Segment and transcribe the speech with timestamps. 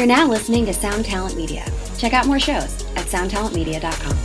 [0.00, 1.62] You're now listening to Sound Talent Media.
[1.98, 4.16] Check out more shows at soundtalentmedia.com.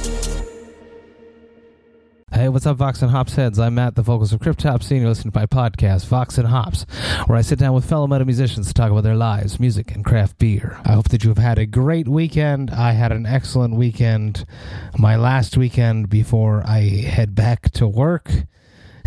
[2.32, 3.60] Hey, what's up, Vox and Hops heads?
[3.60, 6.86] I'm Matt, the vocals of Cryptopsy, and you're listening to my podcast, Vox and Hops,
[7.28, 10.06] where I sit down with fellow metal musicians to talk about their lives, music, and
[10.06, 10.80] craft beer.
[10.86, 12.72] I hope that you have had a great weekend.
[12.72, 14.46] I had an excellent weekend,
[14.98, 18.32] my last weekend before I head back to work.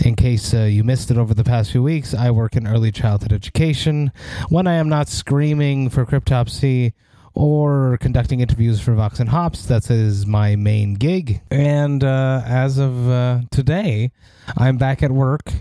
[0.05, 2.93] In case uh, you missed it over the past few weeks, I work in early
[2.93, 4.13] childhood education.
[4.49, 6.93] When I am not screaming for Cryptopsy
[7.39, 9.67] or conducting interviews for Vox and Hops.
[9.67, 11.41] That is my main gig.
[11.53, 14.11] And uh, as of uh, today,
[14.57, 15.53] I'm back at work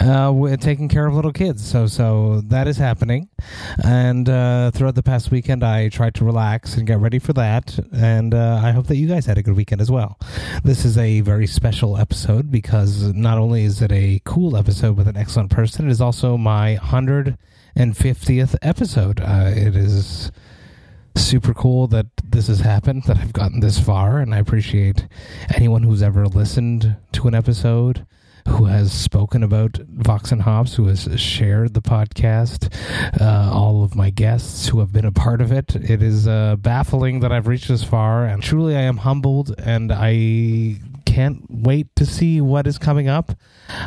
[0.00, 1.66] uh, taking care of little kids.
[1.66, 3.28] So, so that is happening.
[3.82, 7.78] And uh, throughout the past weekend, I tried to relax and get ready for that.
[7.92, 10.18] And uh, I hope that you guys had a good weekend as well.
[10.62, 15.08] This is a very special episode because not only is it a cool episode with
[15.08, 19.20] an excellent person, it is also my 150th episode.
[19.20, 20.30] Uh, it is
[21.16, 25.06] super cool that this has happened, that I've gotten this far, and I appreciate
[25.54, 28.06] anyone who's ever listened to an episode,
[28.48, 32.72] who has spoken about Vox and Hops, who has shared the podcast,
[33.20, 35.74] uh, all of my guests who have been a part of it.
[35.76, 39.90] It is uh, baffling that I've reached this far, and truly I am humbled, and
[39.92, 40.76] I
[41.14, 43.30] can't wait to see what is coming up.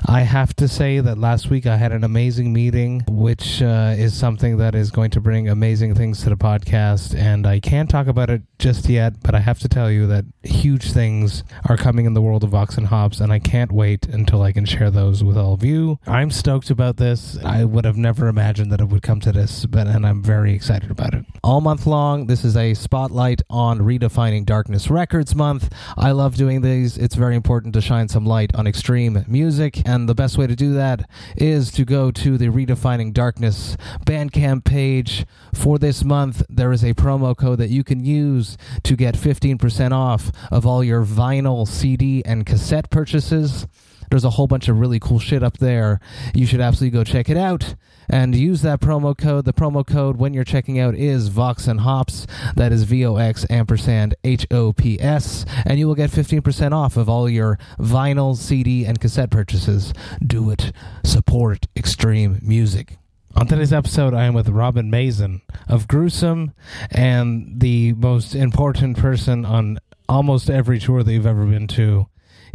[0.08, 4.18] I have to say that last week I had an amazing meeting, which uh, is
[4.18, 7.14] something that is going to bring amazing things to the podcast.
[7.16, 10.24] And I can't talk about it just yet, but I have to tell you that
[10.42, 14.08] huge things are coming in the world of Vox and Hops, and I can't wait
[14.08, 16.00] until I can share those with all of you.
[16.08, 17.38] I'm stoked about this.
[17.44, 20.54] I would have never imagined that it would come to this, but and I'm very
[20.54, 21.26] excited about it.
[21.44, 25.74] All month long, this is a spotlight on redefining Darkness Records Month.
[25.98, 26.98] I love doing these.
[26.98, 30.56] It's very important to shine some light on extreme music, and the best way to
[30.56, 35.26] do that is to go to the Redefining Darkness Bandcamp page.
[35.54, 39.92] For this month, there is a promo code that you can use to get 15%
[39.92, 43.68] off of all your vinyl, CD, and cassette purchases.
[44.10, 46.00] There's a whole bunch of really cool shit up there.
[46.34, 47.76] You should absolutely go check it out
[48.10, 49.46] and use that promo code.
[49.46, 52.26] The promo code when you're checking out is Vox and Hops.
[52.56, 56.72] That is V O X ampersand H O P S, and you will get 15%
[56.72, 59.94] off of all your vinyl, CD, and cassette purchases.
[60.26, 60.72] Do it.
[61.04, 62.98] Support extreme music.
[63.36, 66.54] On today's episode, I am with Robin Mason of Gruesome
[66.90, 69.78] and the most important person on
[70.10, 72.08] almost every tour that you've ever been to.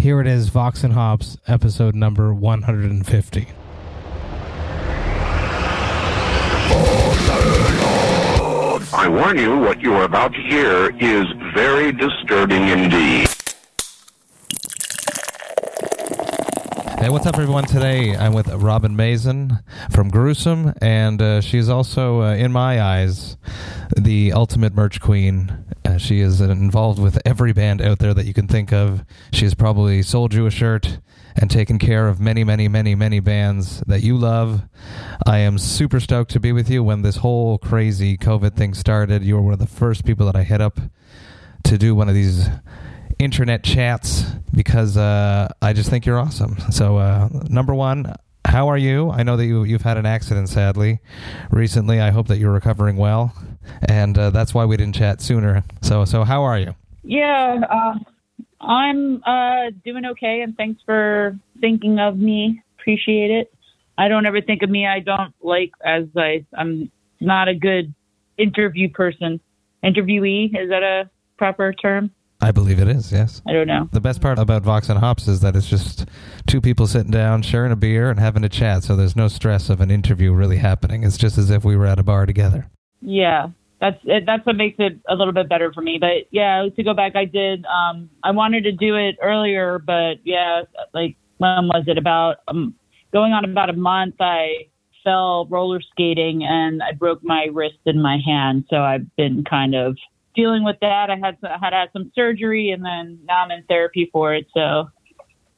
[0.03, 3.47] Here it is, Vox and Hops, episode number 150.
[8.93, 13.29] I warn you, what you are about to hear is very disturbing indeed.
[17.03, 17.65] Hey, what's up, everyone?
[17.65, 19.59] Today I'm with Robin Mason
[19.91, 23.37] from Gruesome, and uh, she's also, uh, in my eyes,
[23.97, 25.65] the ultimate merch queen.
[25.85, 29.05] Uh, she is involved with every band out there that you can think of.
[29.33, 31.01] She has probably sold you a shirt
[31.35, 34.63] and taken care of many, many, many, many bands that you love.
[35.27, 39.25] I am super stoked to be with you when this whole crazy COVID thing started.
[39.25, 40.79] You were one of the first people that I hit up
[41.65, 42.49] to do one of these
[43.19, 46.59] internet chats because uh, I just think you're awesome.
[46.71, 48.15] So, uh, number one,
[48.45, 49.11] how are you?
[49.11, 51.01] I know that you you've had an accident sadly
[51.51, 52.01] recently.
[52.01, 53.35] I hope that you're recovering well,
[53.89, 55.63] and uh, that's why we didn't chat sooner.
[55.81, 56.75] So, so how are you?
[57.03, 57.95] Yeah, uh,
[58.65, 62.63] I'm uh, doing okay, and thanks for thinking of me.
[62.79, 63.53] Appreciate it.
[63.97, 64.87] I don't ever think of me.
[64.87, 66.45] I don't like as I.
[66.57, 67.95] I'm not a good
[68.39, 69.41] interview person.
[69.85, 72.11] Interviewee is that a proper term?
[72.43, 73.41] I believe it is, yes.
[73.47, 73.89] I don't know.
[73.93, 76.07] The best part about Vox and Hops is that it's just
[76.49, 78.83] two people sitting down, sharing a beer, and having a chat.
[78.83, 81.05] So there's no stress of an interview really happening.
[81.05, 82.69] It's just as if we were at a bar together.
[83.01, 85.99] Yeah, that's it, that's what makes it a little bit better for me.
[86.01, 87.65] But yeah, to go back, I did.
[87.67, 91.97] Um, I wanted to do it earlier, but yeah, like when was it?
[91.97, 92.75] About um,
[93.13, 94.17] going on about a month.
[94.19, 94.67] I
[95.05, 98.65] fell roller skating and I broke my wrist and my hand.
[98.69, 99.97] So I've been kind of
[100.35, 101.11] dealing with that.
[101.11, 104.47] I had I had had some surgery, and then now I'm in therapy for it.
[104.55, 104.89] So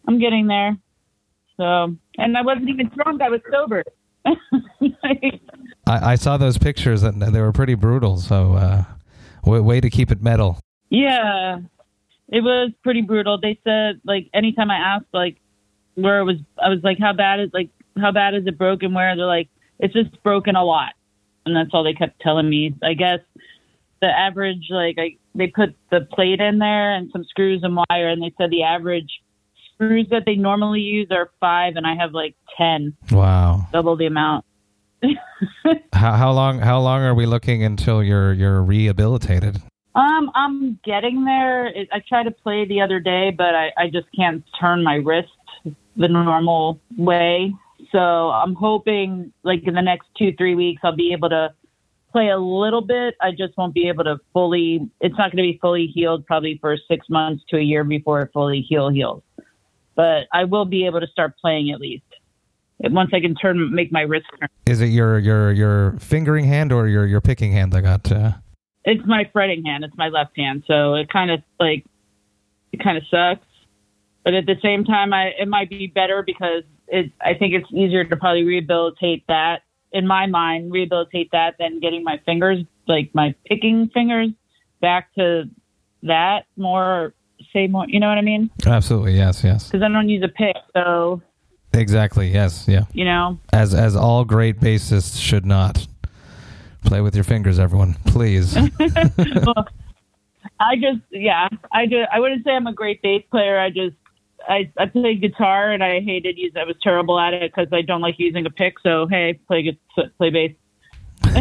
[0.06, 0.76] I'm getting there.
[1.56, 3.84] So and I wasn't even drunk; I was sober.
[4.26, 5.40] I,
[5.86, 8.16] I, saw those pictures, and they were pretty brutal.
[8.16, 8.84] So uh,
[9.44, 10.58] way, way to keep it metal.
[10.88, 11.58] Yeah,
[12.28, 13.38] it was pretty brutal.
[13.40, 15.36] They said like anytime I asked like
[15.94, 17.70] where it was, I was like, how bad is like
[18.00, 18.94] how bad is it broken?
[18.94, 19.48] Where they're like,
[19.78, 20.94] it's just broken a lot,
[21.44, 22.74] and that's all they kept telling me.
[22.82, 23.20] I guess
[24.04, 28.08] the average like I, they put the plate in there and some screws and wire
[28.10, 29.08] and they said the average
[29.74, 32.94] screws that they normally use are five and I have like ten.
[33.10, 33.66] Wow.
[33.72, 34.44] Double the amount.
[35.92, 36.58] how, how long?
[36.58, 39.62] How long are we looking until you're you're rehabilitated?
[39.94, 41.72] Um, I'm getting there.
[41.92, 45.28] I tried to play the other day, but I, I just can't turn my wrist
[45.96, 47.54] the normal way.
[47.92, 51.54] So I'm hoping, like in the next two three weeks, I'll be able to
[52.14, 53.16] play a little bit.
[53.20, 54.88] I just won't be able to fully.
[55.00, 58.22] It's not going to be fully healed probably for six months to a year before
[58.22, 59.22] it fully heal heals.
[59.96, 62.04] But I will be able to start playing at least
[62.78, 64.48] once I can turn make my wrist turn.
[64.66, 68.10] Is it your your your fingering hand or your your picking hand that got?
[68.10, 68.32] Uh...
[68.84, 69.82] It's my fretting hand.
[69.82, 70.62] It's my left hand.
[70.66, 71.84] So it kind of like
[72.72, 73.46] it kind of sucks.
[74.24, 77.10] But at the same time, I it might be better because it.
[77.20, 79.62] I think it's easier to probably rehabilitate that
[79.94, 84.28] in my mind, rehabilitate that than getting my fingers, like my picking fingers,
[84.80, 85.44] back to
[86.02, 87.14] that more.
[87.52, 87.84] Say more.
[87.88, 88.50] You know what I mean?
[88.66, 89.16] Absolutely.
[89.16, 89.42] Yes.
[89.44, 89.66] Yes.
[89.66, 91.22] Because I don't use a pick, so
[91.72, 92.28] Exactly.
[92.28, 92.66] Yes.
[92.68, 92.84] Yeah.
[92.92, 93.38] you know.
[93.52, 95.86] As as all great bassists should not
[96.84, 97.58] play with your fingers.
[97.58, 98.54] Everyone, please.
[98.78, 99.66] well,
[100.60, 103.58] I just, yeah, I just, I wouldn't say I'm a great bass player.
[103.58, 103.96] I just,
[104.48, 106.52] I, I played guitar and I hated use.
[106.56, 108.74] I was terrible at it because I don't like using a pick.
[108.82, 109.78] So hey, play
[110.18, 110.52] play bass.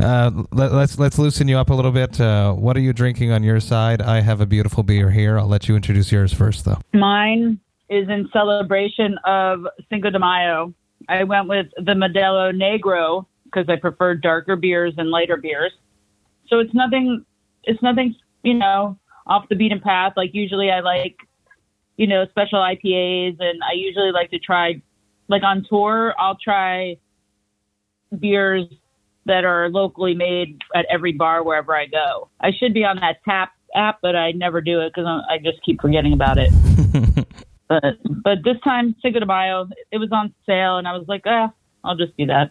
[0.00, 2.20] uh, let, us let's loosen you up a little bit.
[2.20, 4.00] Uh, what are you drinking on your side?
[4.00, 5.38] I have a beautiful beer here.
[5.38, 6.78] I'll let you introduce yours first, though.
[6.92, 10.74] Mine is in celebration of Cinco de Mayo.
[11.08, 15.72] I went with the Modelo Negro because I prefer darker beers and lighter beers.
[16.48, 17.24] So it's nothing.
[17.64, 18.14] It's nothing.
[18.42, 20.14] You know, off the beaten path.
[20.16, 21.16] Like usually, I like
[22.00, 24.80] you know special IPAs, and I usually like to try.
[25.28, 26.96] Like on tour, I'll try
[28.18, 28.64] beers
[29.26, 32.30] that are locally made at every bar wherever I go.
[32.40, 35.62] I should be on that tap app, but I never do it because I just
[35.62, 36.50] keep forgetting about it.
[37.68, 37.84] but
[38.24, 41.52] but this time Cinco de Mayo, it was on sale, and I was like, ah,
[41.84, 42.50] I'll just do that.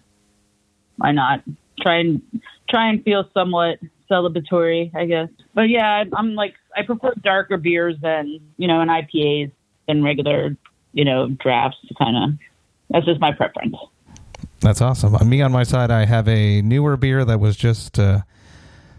[0.97, 1.43] Why not?
[1.81, 2.21] Try and
[2.69, 3.79] try and feel somewhat
[4.09, 5.29] celebratory, I guess.
[5.55, 9.51] But yeah, I'm like I prefer darker beers than you know, an IPAs
[9.87, 10.55] than regular
[10.93, 11.77] you know drafts.
[11.97, 12.39] Kind of.
[12.89, 13.75] That's just my preference.
[14.61, 15.15] That's awesome.
[15.15, 17.99] Uh, Me on my side, I have a newer beer that was just.
[17.99, 18.21] Uh,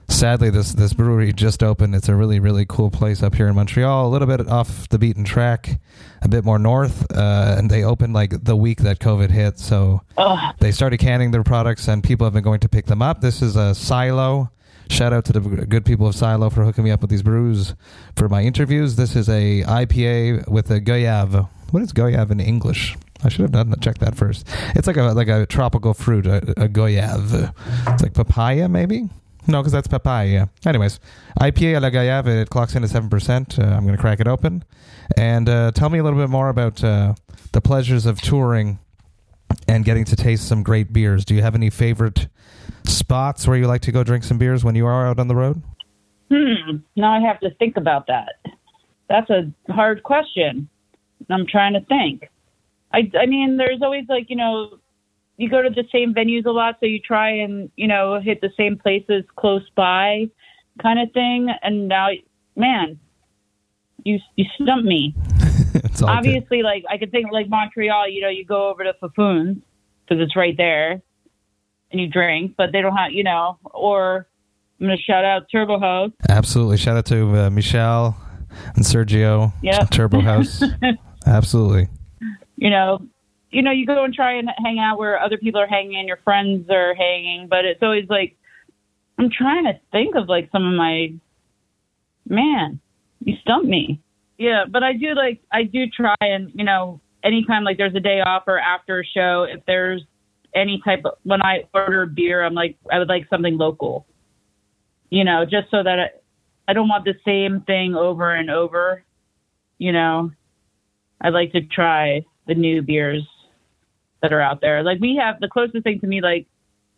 [0.09, 1.95] sadly, this this brewery just opened.
[1.95, 4.99] It's a really really cool place up here in Montreal, a little bit off the
[4.99, 5.81] beaten track,
[6.23, 7.11] a bit more north.
[7.13, 10.55] Uh, and they opened like the week that COVID hit, so Ugh.
[10.59, 13.21] they started canning their products, and people have been going to pick them up.
[13.21, 14.51] This is a silo.
[14.91, 17.75] Shout out to the good people of Silo for hooking me up with these brews
[18.17, 18.97] for my interviews.
[18.97, 21.49] This is a IPA with a goyave.
[21.71, 22.97] What is goyave in English?
[23.23, 24.49] I should have done check that first.
[24.75, 27.55] It's like a like a tropical fruit, a, a goyave.
[27.87, 29.09] It's like papaya, maybe.
[29.47, 30.49] No, because that's papaya.
[30.67, 30.99] Anyways,
[31.41, 32.27] IPA a la goyave.
[32.27, 33.61] It clocks in at seven percent.
[33.61, 34.65] Uh, I'm going to crack it open,
[35.17, 37.15] and uh, tell me a little bit more about uh,
[37.53, 38.81] the pleasures of touring
[39.69, 41.25] and getting to taste some great beers.
[41.25, 42.27] Do you have any favorite
[42.87, 45.35] spots where you like to go drink some beers when you are out on the
[45.35, 45.63] road?
[46.31, 46.77] Hmm.
[46.97, 48.35] Now I have to think about that.
[49.09, 50.69] That's a hard question.
[51.29, 52.29] I'm trying to think.
[52.93, 54.79] I, I mean, there's always like, you know,
[55.37, 58.41] you go to the same venues a lot, so you try and, you know, hit
[58.41, 60.27] the same places close by
[60.83, 61.49] kind of thing.
[61.63, 62.09] And now,
[62.57, 62.99] man,
[64.05, 65.15] you, you stumped me.
[65.75, 66.05] all good.
[66.05, 69.61] Obviously, like, I could think like Montreal, you know, you go over to Foufounes
[70.05, 71.03] because it's right there
[71.91, 74.27] and you drink, but they don't have, you know, or
[74.81, 76.13] I'm going to shout out Turbo Haüs.
[76.29, 76.77] Absolutely.
[76.77, 78.17] Shout out to uh, Michelle
[78.75, 79.53] and Sergio.
[79.63, 79.91] Yep.
[79.91, 80.63] Turbo Haüs.
[81.27, 81.89] Absolutely.
[82.57, 83.01] you know,
[83.51, 86.07] you know, you go and try and hang out where other people are hanging and
[86.07, 88.37] your friends are hanging, but it's always like
[89.19, 91.13] I'm trying to think of like some of my
[92.27, 92.81] man,
[93.25, 94.01] you stumped me.
[94.39, 98.01] Yeah, but I do like I do try and, you know, anytime like there's a
[98.01, 100.03] day off or after a show, if there's
[100.55, 104.07] any type of when I order beer, I'm like I would like something local.
[105.11, 106.11] You know, just so that I,
[106.69, 109.03] I don't want the same thing over and over,
[109.79, 110.31] you know.
[111.21, 113.27] I'd like to try the new beers
[114.23, 114.83] that are out there.
[114.83, 116.47] Like we have the closest thing to me, like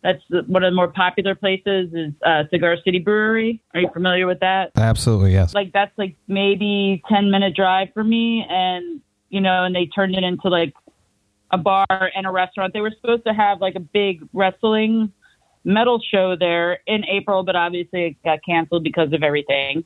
[0.03, 3.61] that's the, one of the more popular places is uh, Cigar City Brewery.
[3.73, 4.71] Are you familiar with that?
[4.75, 5.53] Absolutely, yes.
[5.55, 10.15] Like that's like maybe ten minute drive for me, and you know, and they turned
[10.15, 10.73] it into like
[11.53, 12.73] a bar and a restaurant.
[12.73, 15.13] They were supposed to have like a big wrestling
[15.63, 19.85] metal show there in April, but obviously it got canceled because of everything.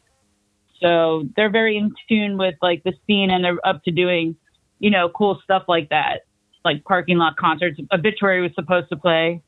[0.82, 4.38] So they're very in tune with like the scene and they're up to doing,
[4.80, 6.22] you know, cool stuff like that.
[6.64, 7.80] Like parking lot concerts.
[7.92, 9.42] Obituary was supposed to play.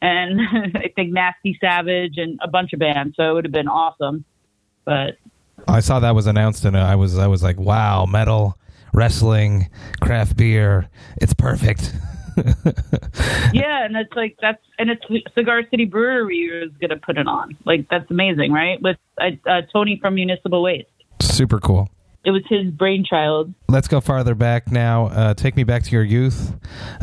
[0.00, 0.40] And
[0.76, 3.16] I think Nasty Savage and a bunch of bands.
[3.16, 4.24] So it would have been awesome.
[4.84, 5.18] But
[5.66, 8.58] I saw that was announced, and I was I was like, wow, metal,
[8.92, 9.68] wrestling,
[10.00, 11.92] craft beer, it's perfect.
[13.52, 15.02] yeah, and it's like that's and it's
[15.34, 17.56] Cigar City Brewery is going to put it on.
[17.64, 18.80] Like that's amazing, right?
[18.80, 20.88] With uh, uh, Tony from Municipal Waste.
[21.20, 21.88] Super cool.
[22.24, 23.54] It was his brainchild.
[23.68, 25.06] Let's go farther back now.
[25.06, 26.54] Uh, take me back to your youth,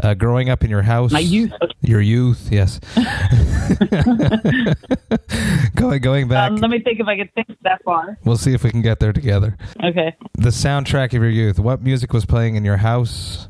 [0.04, 1.12] uh, growing up in your house.
[1.12, 1.52] My youth.
[1.82, 2.80] Your youth, yes.
[5.90, 6.52] going going back.
[6.52, 8.18] Um, let me think if I can think that far.
[8.24, 9.58] We'll see if we can get there together.
[9.84, 10.16] Okay.
[10.34, 11.60] The soundtrack of your youth.
[11.60, 13.48] What music was playing in your house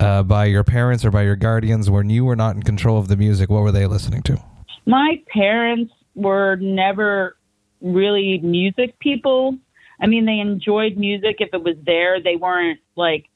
[0.00, 3.08] uh, by your parents or by your guardians when you were not in control of
[3.08, 3.50] the music?
[3.50, 4.42] What were they listening to?
[4.86, 7.36] My parents were never
[7.80, 9.58] really music people.
[10.00, 12.22] I mean, they enjoyed music if it was there.
[12.22, 13.26] They weren't like,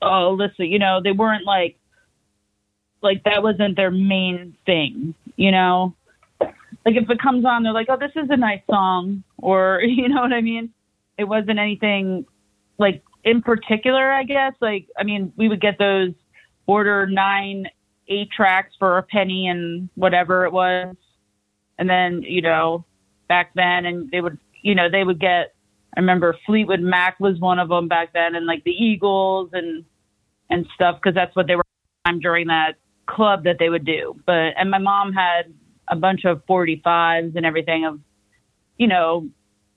[0.00, 1.76] oh, listen, you know, they weren't like,
[3.02, 5.94] like that wasn't their main thing, you know?
[6.84, 10.08] Like if it comes on, they're like, oh, this is a nice song, or, you
[10.08, 10.72] know what I mean?
[11.18, 12.24] It wasn't anything
[12.78, 14.52] like in particular, I guess.
[14.60, 16.12] Like, I mean, we would get those
[16.66, 17.66] order nine,
[18.08, 20.94] eight tracks for a penny and whatever it was.
[21.78, 22.84] And then, you know,
[23.28, 25.54] back then, and they would, you know, they would get
[25.96, 29.84] I remember Fleetwood Mac was one of them back then, and like the Eagles and
[30.50, 31.64] and stuff because that's what they were
[32.20, 32.74] during that
[33.06, 34.14] club that they would do.
[34.26, 35.52] But and my mom had
[35.90, 38.00] a bunch of 45s and everything of
[38.76, 39.28] you know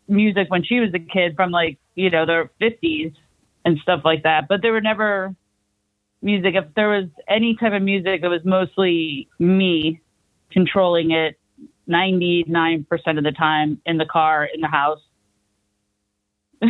[0.07, 3.13] music when she was a kid from like you know the 50s
[3.65, 4.47] and stuff like that.
[4.47, 5.35] But there were never
[6.21, 6.55] music.
[6.55, 10.01] If there was any type of music, it was mostly me
[10.51, 11.37] controlling it
[11.89, 12.85] 99%
[13.17, 15.01] of the time in the car, in the house.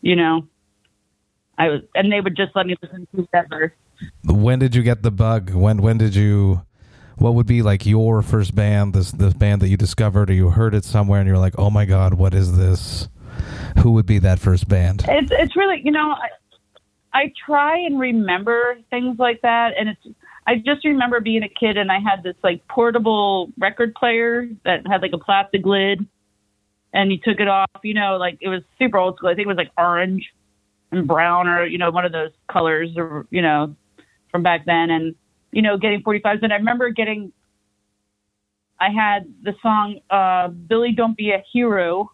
[0.00, 0.46] you know,
[1.58, 3.74] I was, and they would just let me listen to whatever.
[4.24, 5.50] When did you get the bug?
[5.54, 6.65] When when did you?
[7.16, 8.94] What would be like your first band?
[8.94, 11.70] This this band that you discovered, or you heard it somewhere, and you're like, oh
[11.70, 13.08] my god, what is this?
[13.82, 15.04] Who would be that first band?
[15.08, 16.28] It's it's really you know, I,
[17.12, 20.16] I try and remember things like that, and it's.
[20.48, 24.86] I just remember being a kid and I had this like portable record player that
[24.86, 26.06] had like a plastic lid
[26.96, 27.70] and you took it off.
[27.84, 29.28] You know, like it was super old school.
[29.28, 30.32] I think it was like orange
[30.90, 33.76] and brown, or you know, one of those colors, or you know,
[34.30, 34.90] from back then.
[34.90, 35.14] And
[35.56, 36.42] you know, getting 45s.
[36.42, 37.32] And I remember getting.
[38.78, 42.10] I had the song uh, "Billy Don't Be a Hero"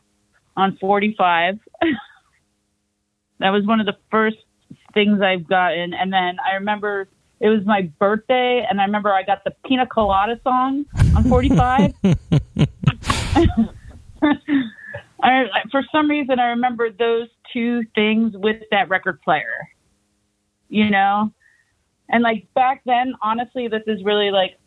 [0.56, 1.58] on 45.
[3.40, 4.36] that was one of the first
[4.94, 5.92] things I've gotten.
[5.92, 7.08] And then I remember
[7.40, 10.84] it was my birthday, and I remember I got the Pina Colada song
[11.16, 11.94] on 45.
[15.20, 19.68] I, for some reason, I remember those two things with that record player.
[20.68, 21.32] You know,
[22.08, 24.58] and like back then, honestly, this is really like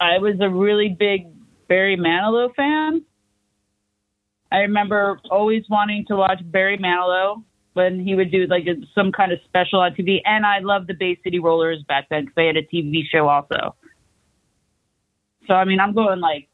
[0.00, 1.26] I was a really big
[1.68, 3.04] Barry Manilow fan.
[4.50, 7.42] I remember always wanting to watch Barry Manilow
[7.74, 10.94] when he would do like some kind of special on TV, and I loved the
[10.94, 13.74] Bay City Rollers back then because they had a TV show also.
[15.46, 16.48] So I mean, I'm going like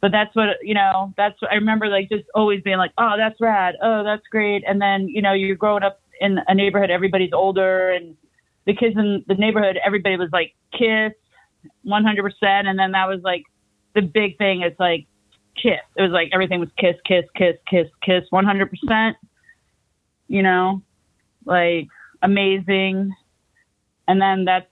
[0.00, 3.14] but that's what you know that's what i remember like just always being like oh
[3.16, 6.90] that's rad oh that's great and then you know you're growing up in a neighborhood
[6.90, 8.16] everybody's older and
[8.66, 11.12] the kids in the neighborhood everybody was like kiss
[11.86, 13.44] 100% and then that was like
[13.94, 15.06] the big thing it's like
[15.60, 15.80] kiss.
[15.96, 19.14] It was like everything was kiss kiss kiss kiss kiss 100%
[20.28, 20.82] you know?
[21.44, 21.88] Like
[22.22, 23.12] amazing.
[24.06, 24.66] And then that's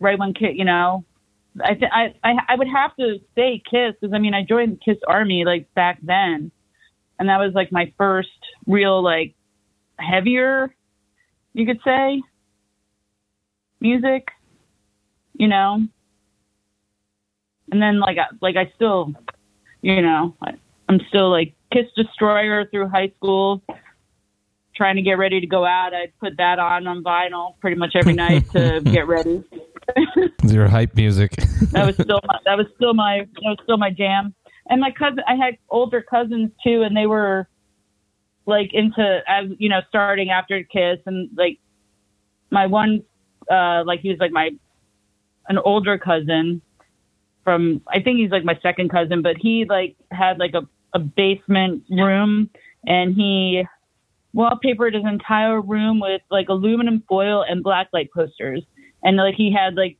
[0.00, 1.04] right when kid you know
[1.62, 4.72] I, th- I I I would have to say Kiss because I mean I joined
[4.72, 6.50] the Kiss Army like back then,
[7.18, 8.28] and that was like my first
[8.66, 9.34] real like
[9.98, 10.74] heavier,
[11.52, 12.22] you could say,
[13.80, 14.28] music,
[15.34, 15.86] you know.
[17.70, 19.12] And then like I, like I still,
[19.82, 20.52] you know, I,
[20.88, 23.62] I'm still like Kiss Destroyer through high school,
[24.74, 25.92] trying to get ready to go out.
[25.94, 29.44] I'd put that on on vinyl pretty much every night to get ready.
[30.42, 31.32] Your hype music.
[31.72, 34.34] that was still my, that was still my that was still my jam.
[34.70, 37.48] And my cousin, I had older cousins too, and they were
[38.46, 41.58] like into as you know starting after Kiss, and like
[42.50, 43.02] my one,
[43.50, 44.50] uh like he was like my
[45.48, 46.60] an older cousin
[47.44, 50.98] from I think he's like my second cousin, but he like had like a a
[50.98, 52.50] basement room,
[52.86, 53.64] and he
[54.34, 58.62] wallpapered his entire room with like aluminum foil and blacklight posters
[59.02, 59.96] and like he had like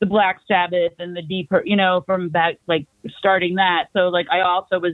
[0.00, 2.86] the Black Sabbath and the deeper, you know, from back like
[3.18, 3.86] starting that.
[3.92, 4.92] So like I also was,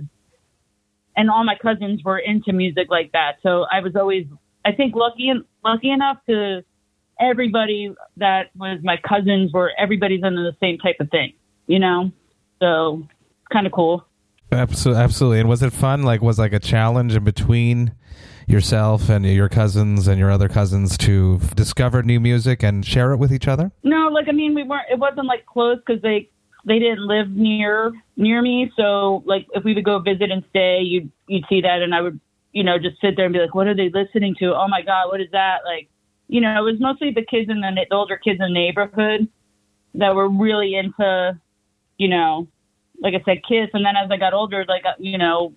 [1.16, 3.36] and all my cousins were into music like that.
[3.42, 4.26] So I was always,
[4.64, 6.64] I think, lucky and lucky enough to
[7.20, 11.32] everybody that was my cousins were everybody's into the same type of thing,
[11.66, 12.10] you know.
[12.60, 13.06] So
[13.52, 14.06] kind of cool.
[14.50, 15.40] Absolutely, absolutely.
[15.40, 16.02] And was it fun?
[16.02, 17.94] Like, was like a challenge in between
[18.46, 23.16] yourself and your cousins and your other cousins to discover new music and share it
[23.16, 23.72] with each other?
[23.82, 24.86] No, like I mean, we weren't.
[24.90, 26.28] It wasn't like close because they
[26.66, 28.70] they didn't live near near me.
[28.76, 32.00] So like if we would go visit and stay, you'd you'd see that, and I
[32.02, 32.20] would
[32.52, 34.54] you know just sit there and be like, what are they listening to?
[34.54, 35.60] Oh my god, what is that?
[35.64, 35.88] Like
[36.32, 39.28] you know, it was mostly the kids in the, the older kids in the neighborhood
[39.92, 41.38] that were really into,
[41.98, 42.48] you know,
[43.02, 43.68] like I said, Kiss.
[43.74, 45.52] And then as I got older, like you know,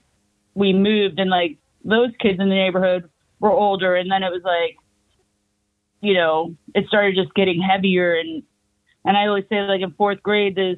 [0.53, 4.41] we moved and like those kids in the neighborhood were older, and then it was
[4.44, 4.75] like,
[6.01, 8.44] you know, it started just getting heavier and
[9.05, 10.77] and I always say like in fourth grade, this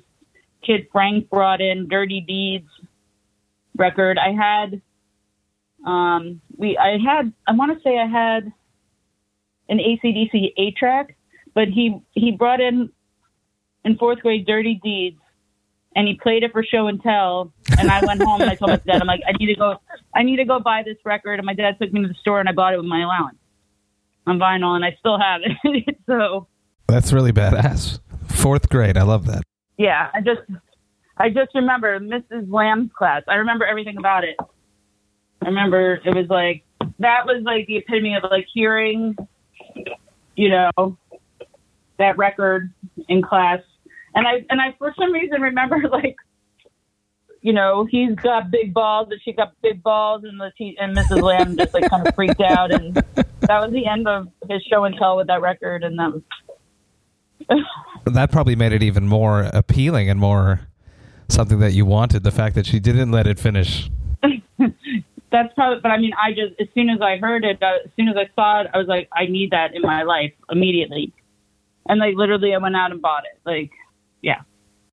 [0.63, 2.69] kid Frank brought in Dirty Deeds
[3.75, 4.19] record.
[4.19, 4.79] I had
[5.87, 8.53] um we I had I want to say I had
[9.69, 11.15] an ACDC eight track,
[11.53, 12.89] but he he brought in
[13.83, 15.19] in fourth grade Dirty Deeds
[15.97, 17.51] and he played it for show and tell.
[17.79, 19.81] And I went home and I told my dad, I'm like, I need to go,
[20.15, 21.39] I need to go buy this record.
[21.39, 23.37] And my dad took me to the store and I bought it with my allowance
[24.27, 25.97] on vinyl, and I still have it.
[26.05, 26.47] so
[26.87, 27.99] that's really badass.
[28.27, 29.41] Fourth grade, I love that.
[29.77, 30.41] Yeah, I just,
[31.17, 32.51] I just remember Mrs.
[32.51, 33.23] Lamb's class.
[33.27, 34.35] I remember everything about it.
[35.41, 36.63] I remember it was like
[36.99, 39.15] that was like the epitome of like hearing,
[40.35, 40.97] you know,
[41.97, 42.71] that record
[43.07, 43.61] in class
[44.17, 46.15] and I and I for some reason remember like,
[47.41, 50.97] you know, he's got big balls and she got big balls, and the te- and
[50.97, 51.21] Mrs.
[51.21, 54.85] Lamb just like kind of freaked out, and that was the end of his show
[54.85, 56.21] and tell with that record, and that was.
[58.05, 60.61] that probably made it even more appealing and more
[61.29, 62.23] something that you wanted.
[62.23, 63.89] The fact that she didn't let it finish.
[65.31, 67.91] That's probably, but I mean, I just as soon as I heard it, uh, as
[67.97, 71.13] soon as I saw it, I was like, I need that in my life immediately,
[71.87, 73.39] and like literally, I went out and bought it.
[73.45, 73.71] Like,
[74.21, 74.41] yeah.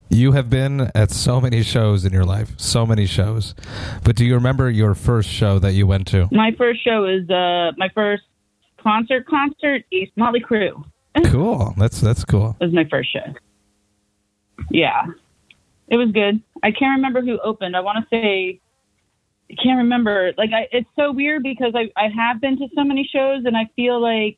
[0.09, 3.55] You have been at so many shows in your life, so many shows.
[4.03, 6.27] But do you remember your first show that you went to?
[6.31, 8.23] My first show is uh, my first
[8.79, 9.25] concert.
[9.27, 10.83] Concert is Motley Crue.
[11.25, 11.73] cool.
[11.77, 12.57] That's that's cool.
[12.59, 13.33] It was my first show.
[14.69, 15.05] Yeah,
[15.87, 16.41] it was good.
[16.61, 17.75] I can't remember who opened.
[17.75, 18.59] I want to say
[19.53, 20.33] I can't remember.
[20.37, 23.55] Like, I, it's so weird because I I have been to so many shows and
[23.55, 24.37] I feel like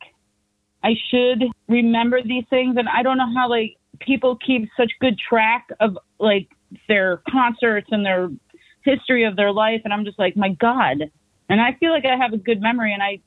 [0.83, 5.17] I should remember these things, and I don't know how like people keep such good
[5.17, 6.49] track of like
[6.87, 8.29] their concerts and their
[8.83, 10.97] history of their life and I'm just like, my God.
[11.49, 13.19] And I feel like I have a good memory and I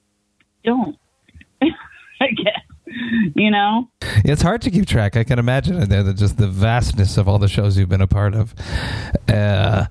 [0.65, 0.97] don't.
[1.63, 2.68] I guess.
[3.35, 3.89] You know?
[4.25, 5.17] It's hard to keep track.
[5.17, 8.09] I can imagine it there, just the vastness of all the shows you've been a
[8.09, 8.55] part of.
[9.29, 9.87] Uh,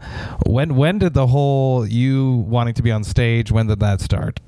[0.46, 4.40] when when did the whole you wanting to be on stage, when did that start?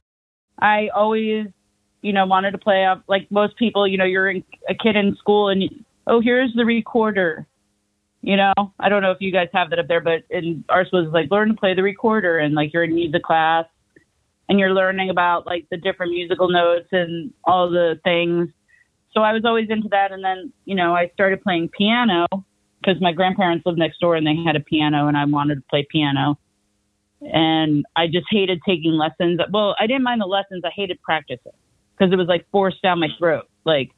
[0.60, 1.48] I always,
[2.02, 4.96] you know, wanted to play up like most people, you know, you're in, a kid
[4.96, 5.64] in school and
[6.08, 7.48] oh, here's the recorder.
[8.22, 10.90] You know, I don't know if you guys have that up there, but in ours
[10.92, 13.66] was like learn to play the recorder and like you're in music class
[14.50, 18.50] and you're learning about like the different musical notes and all the things.
[19.14, 20.12] So I was always into that.
[20.12, 22.26] And then, you know, I started playing piano
[22.82, 25.64] because my grandparents lived next door and they had a piano and I wanted to
[25.70, 26.38] play piano.
[27.22, 29.40] And I just hated taking lessons.
[29.52, 30.64] Well, I didn't mind the lessons.
[30.66, 31.52] I hated practicing
[31.98, 33.46] because it was like forced down my throat.
[33.66, 33.92] Like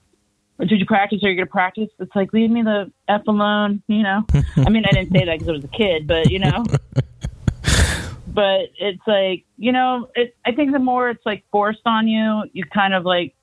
[0.68, 1.24] did you practice?
[1.24, 1.90] Are you going to practice?
[2.00, 4.24] It's like, leave me the F alone, you know?
[4.58, 6.66] I mean, I didn't say that because I was a kid, but, you know?
[8.34, 12.44] but it's like, you know, it, I think the more it's like forced on you,
[12.54, 13.36] you kind of like,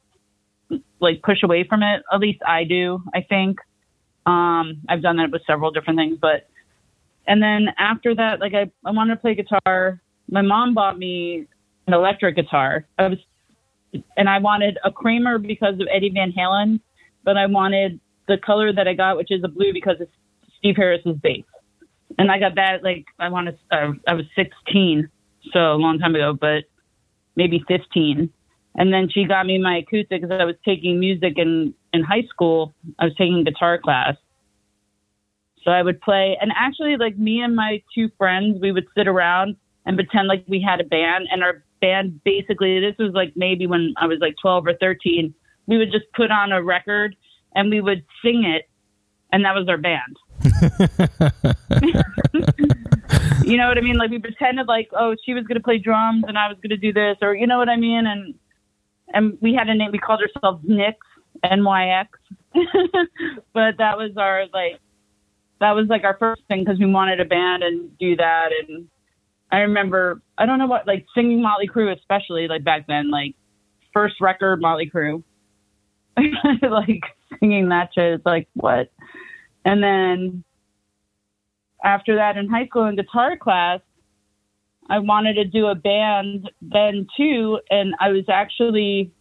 [1.01, 2.03] like push away from it.
[2.13, 3.59] At least I do, I think.
[4.27, 6.49] Um, I've done that with several different things, but,
[7.27, 10.01] and then after that, like I, I wanted to play guitar.
[10.31, 11.47] My mom bought me
[11.87, 12.87] an electric guitar.
[12.99, 13.19] I was,
[14.17, 16.81] and I wanted a Kramer because of Eddie Van Halen
[17.29, 20.11] but I wanted the color that I got, which is a blue, because it's
[20.57, 21.45] Steve Harris's bass.
[22.17, 23.77] And I got that like I want to.
[23.77, 25.09] Uh, I was 16,
[25.53, 26.65] so a long time ago, but
[27.37, 28.31] maybe 15.
[28.77, 32.27] And then she got me my acoustic because I was taking music in in high
[32.29, 32.75] school.
[32.99, 34.17] I was taking guitar class,
[35.65, 36.39] so I would play.
[36.41, 40.45] And actually, like me and my two friends, we would sit around and pretend like
[40.49, 41.29] we had a band.
[41.31, 45.35] And our band basically, this was like maybe when I was like 12 or 13
[45.69, 47.15] we would just put on a record
[47.55, 48.69] and we would sing it,
[49.31, 50.17] and that was our band.
[53.45, 53.97] You know what I mean?
[53.97, 56.93] Like we pretended like, oh, she was to play drums and I was to do
[56.93, 58.07] this, or you know what I mean?
[58.07, 58.35] And
[59.13, 59.91] and we had a name.
[59.93, 60.95] We called ourselves Nyx,
[61.43, 62.19] N Y X.
[63.53, 64.81] but that was our like,
[65.61, 68.51] that was like our first thing because we wanted a band and do that.
[68.61, 68.89] And
[69.51, 73.35] I remember, I don't know what, like singing Motley Crue, especially like back then, like
[73.93, 75.23] first record Motley Crue.
[76.63, 77.03] like
[77.41, 78.15] singing that shit.
[78.15, 78.91] It's like, what?
[79.65, 80.45] And then
[81.85, 83.81] after that in high school in guitar class,
[84.91, 89.13] I wanted to do a band then too, and I was actually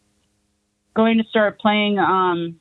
[0.95, 1.99] going to start playing.
[1.99, 2.59] Um,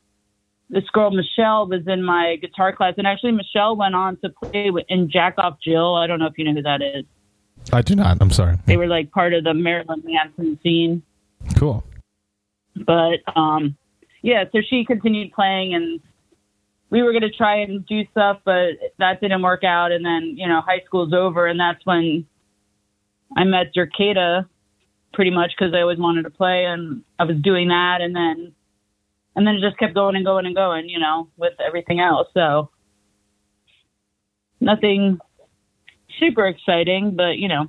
[0.68, 4.70] this girl Michelle was in my guitar class, and actually Michelle went on to play
[4.88, 5.94] in Jack Off Jill.
[5.94, 7.04] I don't know if you know who that is.
[7.72, 8.18] I do not.
[8.20, 8.58] I'm sorry.
[8.66, 11.02] They were like part of the Marilyn Manson scene.
[11.56, 11.84] Cool.
[12.74, 13.76] But um,
[14.22, 16.00] yeah, so she continued playing, and
[16.90, 19.92] we were going to try and do stuff, but that didn't work out.
[19.92, 22.26] And then you know, high school's over, and that's when
[23.36, 24.48] I met Derketa,
[25.12, 28.52] pretty much because I always wanted to play, and I was doing that, and then
[29.34, 32.28] and then it just kept going and going and going, you know, with everything else.
[32.32, 32.70] So
[34.60, 35.18] nothing
[36.18, 37.68] super exciting, but you know,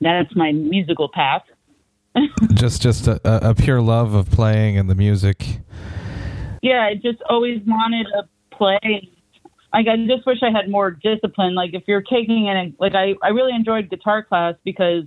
[0.00, 1.42] that's my musical path.
[2.54, 5.60] just just a, a pure love of playing and the music.
[6.66, 9.08] Yeah, I just always wanted to play.
[9.72, 11.54] Like I just wish I had more discipline.
[11.54, 15.04] Like if you're taking it, like I I really enjoyed guitar class because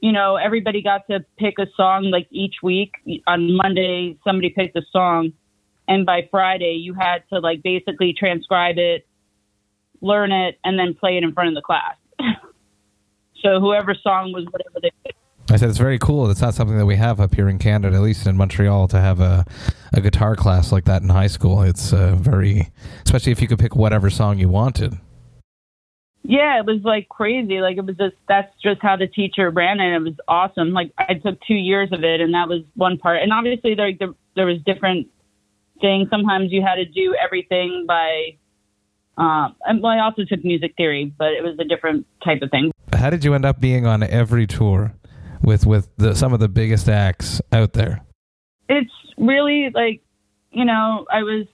[0.00, 2.92] you know, everybody got to pick a song like each week.
[3.26, 5.32] On Monday, somebody picked a song,
[5.88, 9.08] and by Friday, you had to like basically transcribe it,
[10.00, 11.96] learn it, and then play it in front of the class.
[13.42, 15.18] so whoever song was whatever they picked.
[15.54, 16.28] I said it's very cool.
[16.32, 18.98] It's not something that we have up here in Canada, at least in Montreal, to
[18.98, 19.44] have a,
[19.92, 21.62] a guitar class like that in high school.
[21.62, 22.72] It's uh, very,
[23.04, 24.98] especially if you could pick whatever song you wanted.
[26.24, 27.60] Yeah, it was like crazy.
[27.60, 29.94] Like it was just that's just how the teacher ran it.
[29.94, 30.72] It was awesome.
[30.72, 33.22] Like I took two years of it, and that was one part.
[33.22, 35.06] And obviously there there, there was different
[35.80, 36.08] things.
[36.10, 38.38] Sometimes you had to do everything by.
[39.16, 42.50] Um, and well, I also took music theory, but it was a different type of
[42.50, 42.72] thing.
[42.92, 44.94] How did you end up being on every tour
[45.44, 48.00] with with the, some of the biggest acts out there?
[48.68, 50.02] It's really like,
[50.50, 51.46] you know, I was,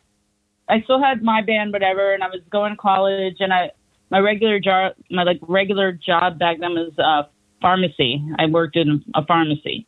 [0.68, 3.70] I still had my band, whatever, and I was going to college, and I
[4.10, 7.28] my regular job, my like regular job back then was uh,
[7.60, 8.24] pharmacy.
[8.38, 9.86] I worked in a pharmacy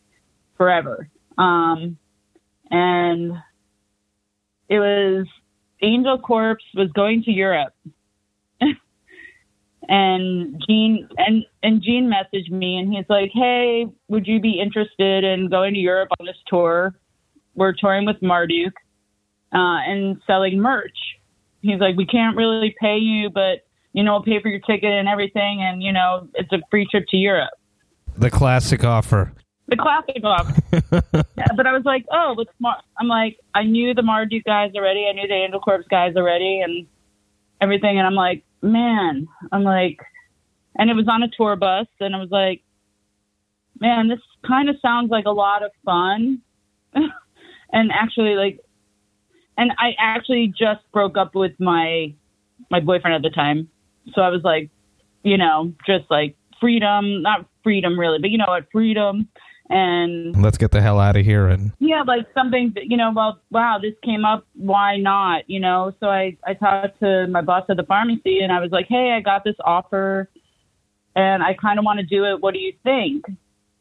[0.56, 1.98] forever, um,
[2.70, 3.32] and
[4.68, 5.26] it was
[5.82, 7.74] Angel Corpse was going to Europe,
[9.88, 15.24] and Gene and and Gene messaged me, and he's like, "Hey, would you be interested
[15.24, 16.94] in going to Europe on this tour?
[17.54, 18.72] We're touring with Marduk
[19.52, 20.98] uh, and selling merch."
[21.60, 24.90] He's like, "We can't really pay you, but." you know, we'll pay for your ticket
[24.90, 27.50] and everything, and you know, it's a free trip to Europe.
[28.16, 29.32] The classic offer.
[29.68, 30.62] The classic offer.
[31.36, 34.72] yeah, but I was like, oh, what's Mar- I'm like, I knew the Marduk guys
[34.74, 36.86] already, I knew the Angel Corpse guys already, and
[37.62, 39.98] everything, and I'm like, man, I'm like,
[40.76, 42.62] and it was on a tour bus, and I was like,
[43.80, 46.42] man, this kind of sounds like a lot of fun,
[47.72, 48.60] and actually, like,
[49.56, 52.14] and I actually just broke up with my
[52.70, 53.68] my boyfriend at the time
[54.14, 54.70] so I was like,
[55.22, 59.28] you know, just like freedom, not freedom really, but you know what, freedom.
[59.72, 61.48] And let's get the hell out of here.
[61.48, 64.46] And yeah, like something, you know, well, wow, this came up.
[64.54, 65.48] Why not?
[65.48, 68.70] You know, so I, I talked to my boss at the pharmacy and I was
[68.70, 70.28] like, hey, I got this offer
[71.16, 72.42] and I kind of want to do it.
[72.42, 73.24] What do you think?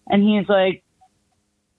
[0.08, 0.82] And he's like,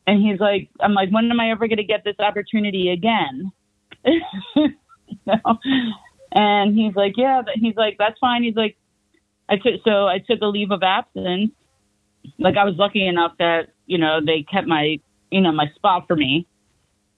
[0.06, 3.50] and he's like, I'm like, when am I ever going to get this opportunity again?
[4.04, 4.68] you
[5.26, 5.58] know?
[6.32, 8.42] And he's like, yeah, he's like, that's fine.
[8.42, 8.76] He's like,
[9.48, 11.52] I took, so I took a leave of absence.
[12.38, 14.98] Like I was lucky enough that, you know, they kept my,
[15.30, 16.46] you know, my spot for me.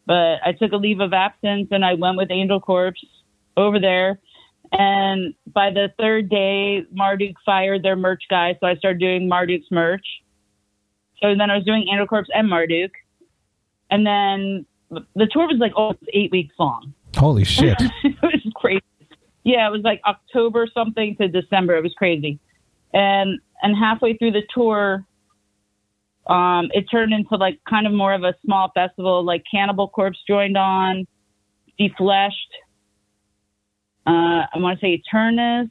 [0.07, 3.05] But I took a leave of absence and I went with Angel Corpse
[3.57, 4.19] over there.
[4.73, 8.57] And by the third day, Marduk fired their merch guy.
[8.61, 10.05] So I started doing Marduk's merch.
[11.23, 12.91] So then I was doing Angel Corpse and Marduk.
[13.89, 16.93] And then the tour was like almost eight weeks long.
[17.17, 17.77] Holy shit.
[18.03, 18.83] it was crazy.
[19.45, 21.77] Yeah, it was like October something to December.
[21.77, 22.41] It was crazy.
[22.93, 25.07] And and halfway through the tour,
[26.27, 29.25] um, it turned into like kind of more of a small festival.
[29.25, 31.07] Like Cannibal Corpse joined on,
[31.79, 32.31] Defleshed.
[34.07, 35.69] Uh, I want to say Aeternus,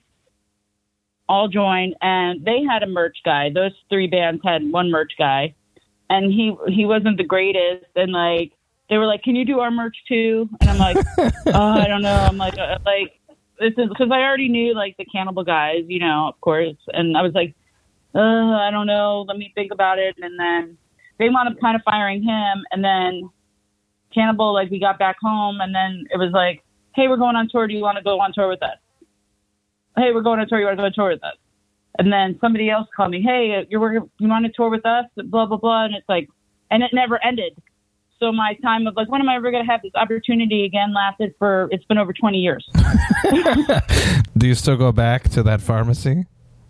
[1.30, 3.50] all joined, and they had a merch guy.
[3.54, 5.56] Those three bands had one merch guy,
[6.10, 7.86] and he he wasn't the greatest.
[7.96, 8.54] And like
[8.90, 10.98] they were like, "Can you do our merch too?" And I'm like,
[11.48, 13.20] "Oh, I don't know." I'm like, uh, like
[13.60, 17.18] this is because I already knew like the cannibal guys, you know, of course, and
[17.18, 17.56] I was like,
[18.16, 20.78] uh, I don't know, let me think about it, and then
[21.20, 23.30] they wound up kind of firing him, and then
[24.14, 26.64] cannibal like we got back home, and then it was like,
[26.96, 27.68] hey, we're going on tour.
[27.68, 28.78] Do you want to go on tour with us?
[29.98, 30.60] Hey, we're going on tour.
[30.60, 31.38] You want to go on tour with us?
[32.00, 35.06] And then somebody else called me, hey, you're working, you want to tour with us?
[35.16, 36.28] Blah blah blah, and it's like,
[36.72, 37.56] and it never ended.
[38.20, 40.94] So my time of like, when am I ever going to have this opportunity again?
[40.94, 42.68] Lasted for it's been over twenty years.
[44.38, 46.26] Do you still go back to that pharmacy?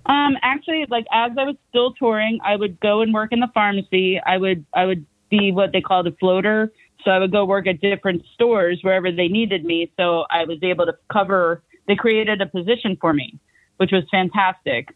[0.05, 3.49] Um, actually, like as I was still touring, I would go and work in the
[3.53, 4.19] pharmacy.
[4.19, 6.71] I would I would be what they call the floater.
[7.03, 9.91] So I would go work at different stores wherever they needed me.
[9.97, 11.63] So I was able to cover.
[11.87, 13.39] They created a position for me,
[13.77, 14.93] which was fantastic.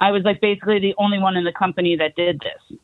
[0.00, 2.78] I was like basically the only one in the company that did this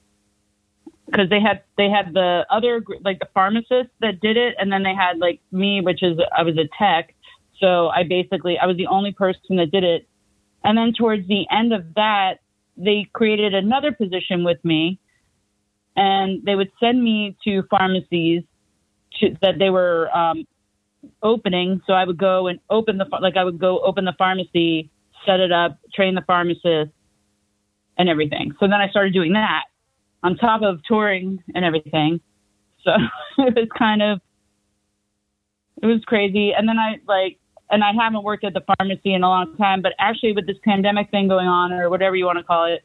[1.07, 4.83] because they had they had the other like the pharmacist that did it, and then
[4.83, 7.15] they had like me, which is I was a tech.
[7.61, 10.07] So I basically I was the only person that did it
[10.67, 12.41] and then towards the end of that,
[12.77, 14.99] they created another position with me,
[15.95, 18.43] and they would send me to pharmacies
[19.21, 20.45] to, that they were um,
[21.23, 21.81] opening.
[21.87, 24.91] So I would go and open the like I would go open the pharmacy,
[25.25, 26.91] set it up, train the pharmacist,
[27.97, 28.53] and everything.
[28.59, 29.65] So then I started doing that
[30.25, 32.21] on top of touring and everything.
[32.83, 32.91] So
[33.39, 34.21] it was kind of
[35.81, 36.53] it was crazy.
[36.53, 37.39] And then I like
[37.71, 40.57] and I haven't worked at the pharmacy in a long time, but actually with this
[40.65, 42.85] pandemic thing going on or whatever you want to call it,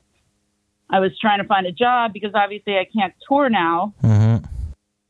[0.89, 3.94] I was trying to find a job because obviously I can't tour now.
[4.04, 4.46] Mm-hmm.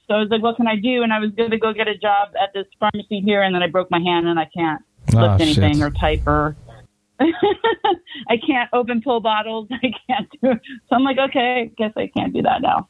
[0.08, 1.04] So I was like, what can I do?
[1.04, 3.64] And I was going to go get a job at this pharmacy here, and then
[3.64, 4.82] I broke my hand and I can't
[5.16, 5.82] Oh, lift anything shit.
[5.82, 6.56] or type or.
[7.22, 9.68] I can't open pill bottles.
[9.72, 10.52] I can't do.
[10.52, 10.60] It.
[10.90, 12.88] So I'm like, okay, I guess I can't do that now.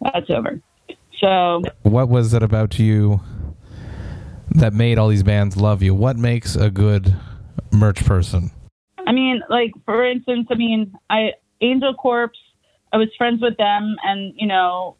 [0.00, 0.60] That's over.
[1.20, 3.20] So What was it about you
[4.56, 5.94] that made all these bands love you?
[5.94, 7.14] What makes a good
[7.72, 8.50] merch person?
[9.06, 12.38] I mean, like for instance, I mean, I Angel Corpse,
[12.92, 14.96] I was friends with them, and you know,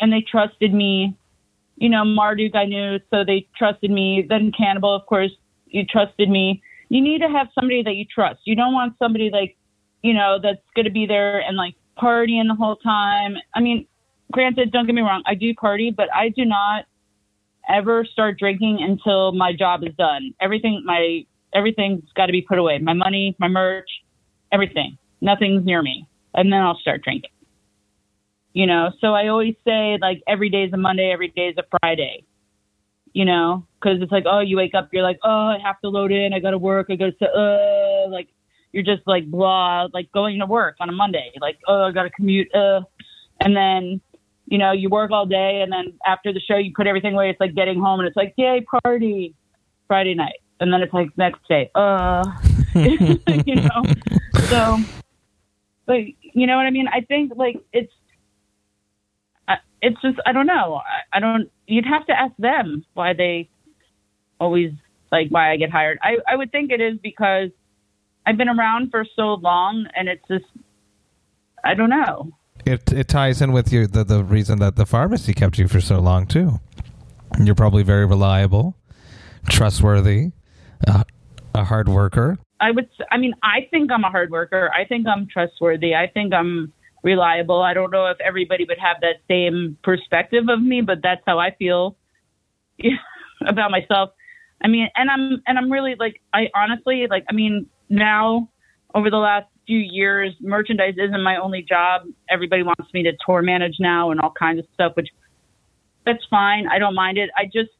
[0.00, 1.16] and they trusted me.
[1.76, 4.24] You know, Marduk I knew, so they trusted me.
[4.28, 5.32] Then Cannibal, of course,
[5.66, 6.62] you trusted me.
[6.88, 8.40] You need to have somebody that you trust.
[8.44, 9.56] You don't want somebody like,
[10.02, 13.34] you know, that's going to be there and like partying the whole time.
[13.54, 13.86] I mean,
[14.30, 16.84] granted, don't get me wrong, I do party, but I do not
[17.68, 20.34] ever start drinking until my job is done.
[20.40, 22.78] Everything, my everything's got to be put away.
[22.78, 23.88] My money, my merch,
[24.52, 24.98] everything.
[25.20, 27.30] Nothing's near me, and then I'll start drinking.
[28.52, 31.56] You know, so I always say like every day is a Monday, every day is
[31.58, 32.24] a Friday.
[33.14, 35.90] You know, because it's like, oh, you wake up, you're like, oh, I have to
[35.90, 38.28] load in, I got to work, I got to, uh, like,
[38.72, 42.04] you're just like blah, like going to work on a Monday, like, oh, I got
[42.04, 42.80] to commute, uh,
[43.40, 44.00] and then
[44.46, 47.30] you know, you work all day and then after the show you put everything away.
[47.30, 49.34] It's like getting home and it's like, yay, party
[49.86, 50.40] Friday night.
[50.60, 52.22] And then it's like next day, uh,
[52.74, 53.82] you know,
[54.44, 54.78] so,
[55.88, 56.86] like, you know what I mean?
[56.86, 57.92] I think like it's,
[59.82, 60.80] it's just, I don't know.
[60.86, 63.50] I, I don't, you'd have to ask them why they
[64.38, 64.70] always
[65.10, 65.98] like why I get hired.
[66.02, 67.50] I, I would think it is because
[68.24, 70.44] I've been around for so long and it's just,
[71.64, 72.30] I don't know.
[72.64, 75.80] It it ties in with you the the reason that the pharmacy kept you for
[75.80, 76.60] so long too.
[77.40, 78.76] You're probably very reliable,
[79.48, 80.32] trustworthy,
[80.86, 81.04] uh,
[81.54, 82.38] a hard worker.
[82.60, 82.88] I would.
[83.10, 84.70] I mean, I think I'm a hard worker.
[84.72, 85.94] I think I'm trustworthy.
[85.94, 86.72] I think I'm
[87.02, 87.60] reliable.
[87.60, 91.38] I don't know if everybody would have that same perspective of me, but that's how
[91.40, 91.96] I feel
[93.46, 94.10] about myself.
[94.62, 97.24] I mean, and I'm and I'm really like I honestly like.
[97.28, 98.48] I mean, now
[98.94, 102.02] over the last few years, merchandise isn't my only job.
[102.28, 105.08] Everybody wants me to tour manage now and all kinds of stuff, which
[106.04, 106.66] that's fine.
[106.68, 107.30] I don't mind it.
[107.36, 107.70] I just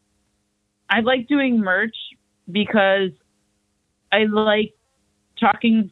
[0.88, 1.96] I like doing merch
[2.50, 3.10] because
[4.12, 4.74] I like
[5.40, 5.90] talking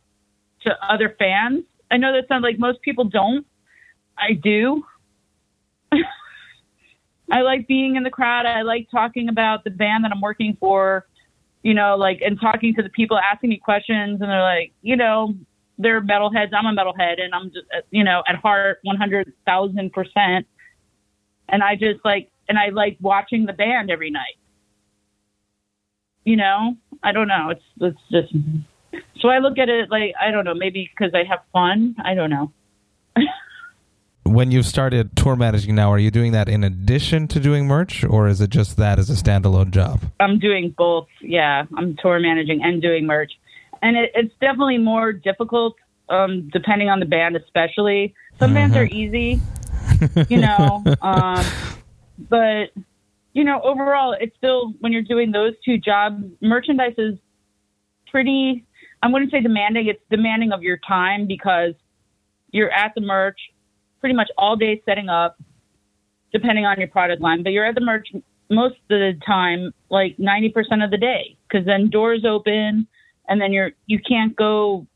[0.67, 1.65] to other fans.
[1.91, 3.47] I know that sounds like most people don't.
[4.17, 4.85] I do.
[7.33, 8.47] I like being in the crowd.
[8.47, 11.07] I like talking about the band that I'm working for,
[11.63, 14.21] you know, like, and talking to the people asking me questions.
[14.21, 15.35] And they're like, you know,
[15.81, 16.51] they're metalheads.
[16.53, 17.21] I'm a metalhead.
[17.21, 20.45] And I'm just, uh, you know, at heart, 100,000%.
[21.49, 24.37] And I just like, and I like watching the band every night.
[26.25, 27.51] You know, I don't know.
[27.51, 28.35] It's, it's just,
[29.21, 31.97] so I look at it like, I don't know, maybe because I have fun.
[32.05, 32.53] I don't know.
[34.23, 38.05] When you've started tour managing now, are you doing that in addition to doing merch,
[38.05, 40.03] or is it just that as a standalone job?
[40.21, 41.09] I'm doing both.
[41.21, 43.33] Yeah, I'm tour managing and doing merch,
[43.83, 45.77] and it, it's definitely more difficult
[46.09, 48.15] um, depending on the band, especially.
[48.39, 49.41] Some bands are easy,
[50.29, 51.45] you know, um,
[52.29, 52.71] but
[53.33, 57.15] you know, overall, it's still when you're doing those two jobs, merchandise is
[58.11, 58.65] pretty.
[59.03, 59.87] I wouldn't say demanding.
[59.89, 61.75] It's demanding of your time because
[62.51, 63.39] you're at the merch
[64.01, 65.41] pretty much all day setting up,
[66.33, 67.43] depending on your product line.
[67.43, 68.09] But you're at the merch
[68.51, 72.89] most of the time, like 90% of the day, because then doors open,
[73.31, 74.87] and then you're you can't go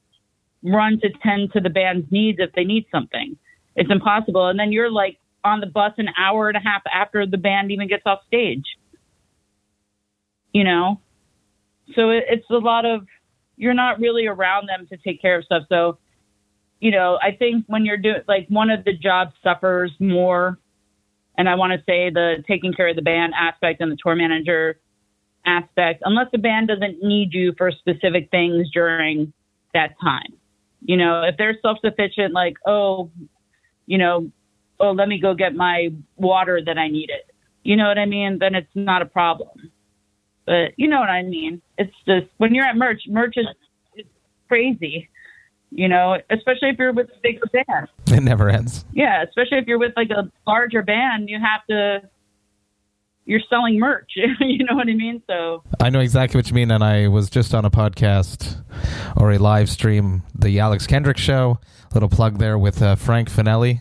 [0.63, 3.37] run to tend to the band's needs if they need something.
[3.77, 4.49] It's impossible.
[4.49, 7.71] And then you're like on the bus an hour and a half after the band
[7.71, 8.65] even gets off stage.
[10.53, 11.01] You know,
[11.95, 13.07] so it, it's a lot of
[13.57, 15.63] you're not really around them to take care of stuff.
[15.69, 15.99] So,
[16.81, 20.59] you know, I think when you're doing like one of the jobs suffers more,
[21.37, 24.15] and I want to say the taking care of the band aspect and the tour
[24.15, 24.79] manager
[25.47, 29.33] aspect, unless the band doesn't need you for specific things during
[29.73, 30.33] that time.
[30.83, 33.11] You know, if they're self sufficient, like, oh,
[33.87, 34.31] you know,
[34.81, 37.23] oh, let me go get my water that I needed.
[37.63, 38.39] You know what I mean?
[38.39, 39.71] Then it's not a problem.
[40.47, 41.63] But you know what I mean?
[41.79, 43.47] It's just when you're at merch, merch is
[43.95, 44.09] it's
[44.49, 45.09] crazy.
[45.71, 47.89] You know, especially if you're with a big band.
[48.07, 48.85] It never ends.
[48.93, 52.09] Yeah, especially if you're with like a larger band, you have to
[53.25, 54.13] you're selling merch.
[54.41, 55.23] you know what I mean?
[55.27, 58.63] So I know exactly what you mean, and I was just on a podcast
[59.17, 61.59] or a live stream, the Alex Kendrick show.
[61.95, 63.81] Little plug there with uh, Frank Finelli,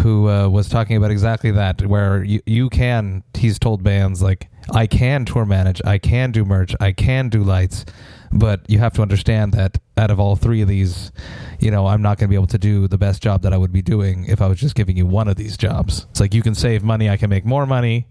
[0.00, 3.22] who uh, was talking about exactly that, where you you can.
[3.34, 7.42] He's told bands like, I can tour manage, I can do merch, I can do
[7.44, 7.84] lights,
[8.32, 11.12] but you have to understand that out of all three of these,
[11.60, 13.58] you know, I'm not going to be able to do the best job that I
[13.58, 16.06] would be doing if I was just giving you one of these jobs.
[16.10, 18.08] It's like you can save money, I can make more money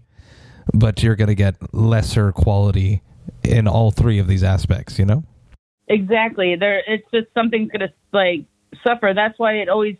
[0.72, 3.02] but you're going to get lesser quality
[3.42, 5.24] in all three of these aspects, you know?
[5.88, 6.56] Exactly.
[6.56, 8.46] There it's just something's going to like
[8.86, 9.12] suffer.
[9.14, 9.96] That's why it always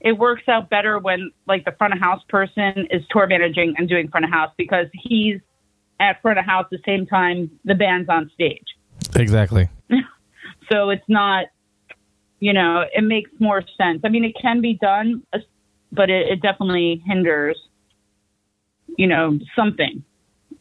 [0.00, 3.88] it works out better when like the front of house person is tour managing and
[3.88, 5.40] doing front of house because he's
[6.00, 8.64] at front of house the same time the band's on stage.
[9.14, 9.68] Exactly.
[10.72, 11.46] so it's not
[12.38, 14.02] you know, it makes more sense.
[14.04, 15.22] I mean, it can be done,
[15.90, 17.58] but it, it definitely hinders
[18.96, 20.02] you know, something,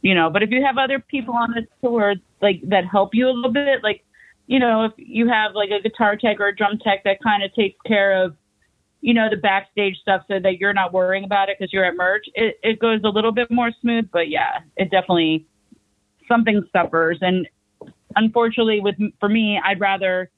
[0.05, 0.29] you know.
[0.29, 3.51] But if you have other people on the tour like that help you a little
[3.51, 4.05] bit, like,
[4.45, 7.41] you know, if you have like a guitar tech or a drum tech that kind
[7.43, 8.35] of takes care of,
[9.01, 11.95] you know, the backstage stuff so that you're not worrying about it because you're at
[11.95, 14.05] merch, it, it goes a little bit more smooth.
[14.13, 15.47] But yeah, it definitely
[16.27, 17.17] something suffers.
[17.21, 17.47] And
[18.15, 20.29] unfortunately, with for me, I'd rather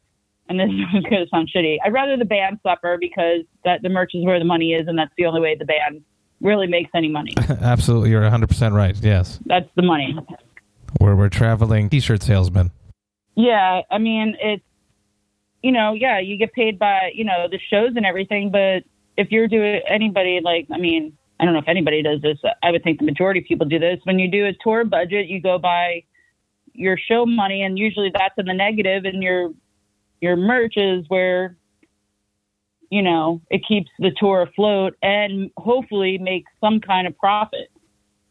[0.47, 1.75] and this is going to sound shitty.
[1.85, 4.97] I'd rather the band suffer because that the merch is where the money is, and
[4.97, 6.05] that's the only way the band
[6.41, 7.33] really makes any money.
[7.49, 8.95] Absolutely, you're 100% right.
[9.01, 9.39] Yes.
[9.45, 10.17] That's the money.
[10.99, 12.71] Where we're traveling t-shirt salesmen.
[13.35, 14.63] Yeah, I mean, it's
[15.61, 18.83] you know, yeah, you get paid by, you know, the shows and everything, but
[19.17, 22.37] if you're doing anybody like, I mean, I don't know if anybody does this.
[22.63, 23.99] I would think the majority of people do this.
[24.03, 26.03] When you do a tour budget, you go by
[26.73, 29.49] your show money and usually that's in the negative and your
[30.21, 31.57] your merch is where
[32.89, 37.69] you know, it keeps the tour afloat and hopefully makes some kind of profit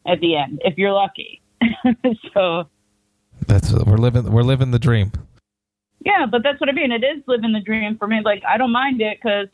[0.07, 1.43] at the end if you're lucky.
[2.35, 2.69] so
[3.47, 5.13] that's we're living we're living the dream.
[6.05, 6.93] Yeah, but that's what I mean.
[6.93, 8.21] It is living the dream for me.
[8.25, 9.49] Like I don't mind it because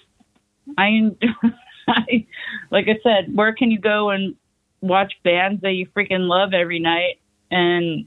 [0.76, 1.10] I,
[1.88, 2.26] I,
[2.70, 4.34] like I said, where can you go and
[4.80, 8.06] watch bands that you freaking love every night and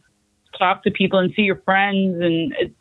[0.58, 2.76] talk to people and see your friends and it's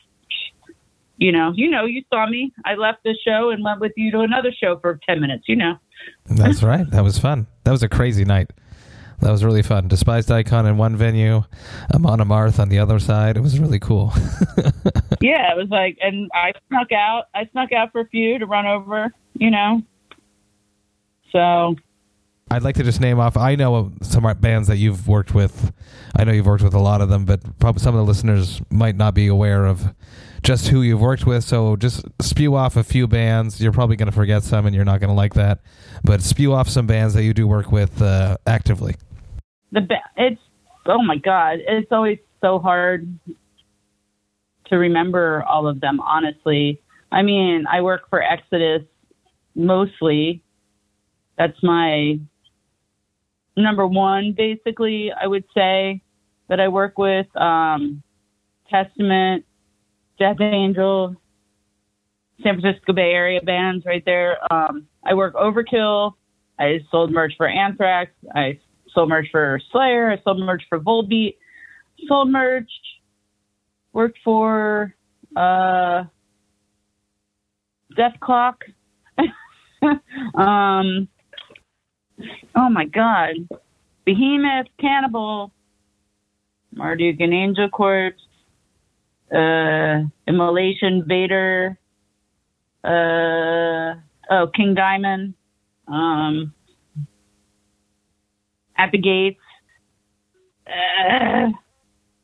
[1.24, 2.52] you know, you know, you saw me.
[2.66, 5.56] I left the show and went with you to another show for 10 minutes, you
[5.56, 5.78] know.
[6.26, 6.88] That's right.
[6.90, 7.46] That was fun.
[7.64, 8.50] That was a crazy night.
[9.20, 9.88] That was really fun.
[9.88, 11.44] Despised Icon in one venue,
[11.94, 13.38] Amon Amarth on the other side.
[13.38, 14.12] It was really cool.
[15.22, 17.24] yeah, it was like, and I snuck out.
[17.34, 19.80] I snuck out for a few to run over, you know.
[21.32, 21.74] So
[22.50, 23.38] I'd like to just name off.
[23.38, 25.72] I know some bands that you've worked with.
[26.16, 28.60] I know you've worked with a lot of them, but probably some of the listeners
[28.68, 29.94] might not be aware of
[30.44, 31.42] just who you've worked with.
[31.42, 33.60] So just spew off a few bands.
[33.60, 35.60] You're probably going to forget some, and you're not going to like that.
[36.04, 38.94] But spew off some bands that you do work with uh, actively.
[39.72, 40.40] The ba- it's
[40.86, 43.18] oh my god, it's always so hard
[44.66, 45.98] to remember all of them.
[46.00, 46.80] Honestly,
[47.10, 48.82] I mean, I work for Exodus
[49.54, 50.42] mostly.
[51.38, 52.18] That's my
[53.56, 55.10] number one, basically.
[55.10, 56.02] I would say
[56.48, 58.02] that I work with um,
[58.70, 59.44] Testament,
[60.18, 61.16] Death Angel,
[62.42, 64.36] San Francisco Bay Area bands right there.
[64.52, 66.14] Um, I work Overkill.
[66.58, 68.12] I sold merch for Anthrax.
[68.34, 68.58] I
[68.94, 70.10] sold merch for Slayer.
[70.10, 71.36] I sold merch for Volbeat.
[72.06, 72.70] Sold merch.
[73.92, 74.94] Worked for
[75.36, 76.04] uh,
[78.20, 78.64] Clock.
[80.34, 81.08] um,
[82.54, 83.34] oh my God.
[84.04, 85.52] Behemoth, Cannibal,
[86.72, 88.20] Marduk and Angel Corpse,
[89.32, 91.78] uh, Immolation, Vader,
[92.82, 93.94] uh,
[94.30, 95.34] oh, King Diamond,
[95.88, 96.54] um,
[98.76, 99.40] At the Gates.
[100.66, 101.50] Uh,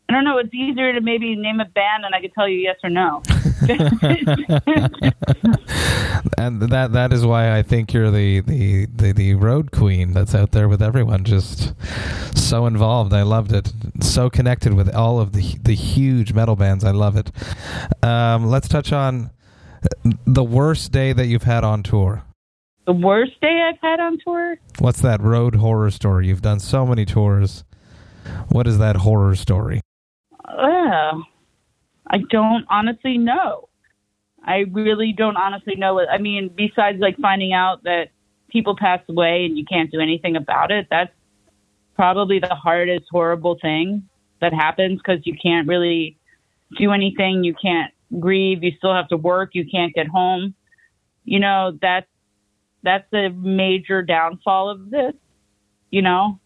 [0.08, 0.38] I don't know.
[0.38, 3.22] It's easier to maybe name a band and I could tell you yes or no.
[6.38, 10.34] and that that is why I think you're the, the, the, the road queen that's
[10.34, 11.74] out there with everyone, just
[12.36, 13.12] so involved.
[13.12, 13.72] I loved it.
[14.00, 16.84] So connected with all of the the huge metal bands.
[16.84, 17.30] I love it.
[18.02, 19.30] Um, let's touch on
[20.26, 22.22] the worst day that you've had on tour.
[22.86, 24.56] The worst day I've had on tour?
[24.78, 26.28] What's that road horror story?
[26.28, 27.64] You've done so many tours.
[28.48, 29.80] What is that horror story?
[30.44, 31.12] Uh,
[32.10, 33.68] I don't honestly know.
[34.44, 36.00] I really don't honestly know.
[36.00, 38.08] I mean, besides like finding out that
[38.48, 41.12] people pass away and you can't do anything about it, that's
[41.94, 44.08] probably the hardest, horrible thing
[44.40, 46.16] that happens because you can't really
[46.78, 47.44] do anything.
[47.44, 48.64] You can't grieve.
[48.64, 49.50] You still have to work.
[49.52, 50.54] You can't get home.
[51.24, 52.08] You know, that's,
[52.82, 55.12] that's a major downfall of this,
[55.90, 56.39] you know?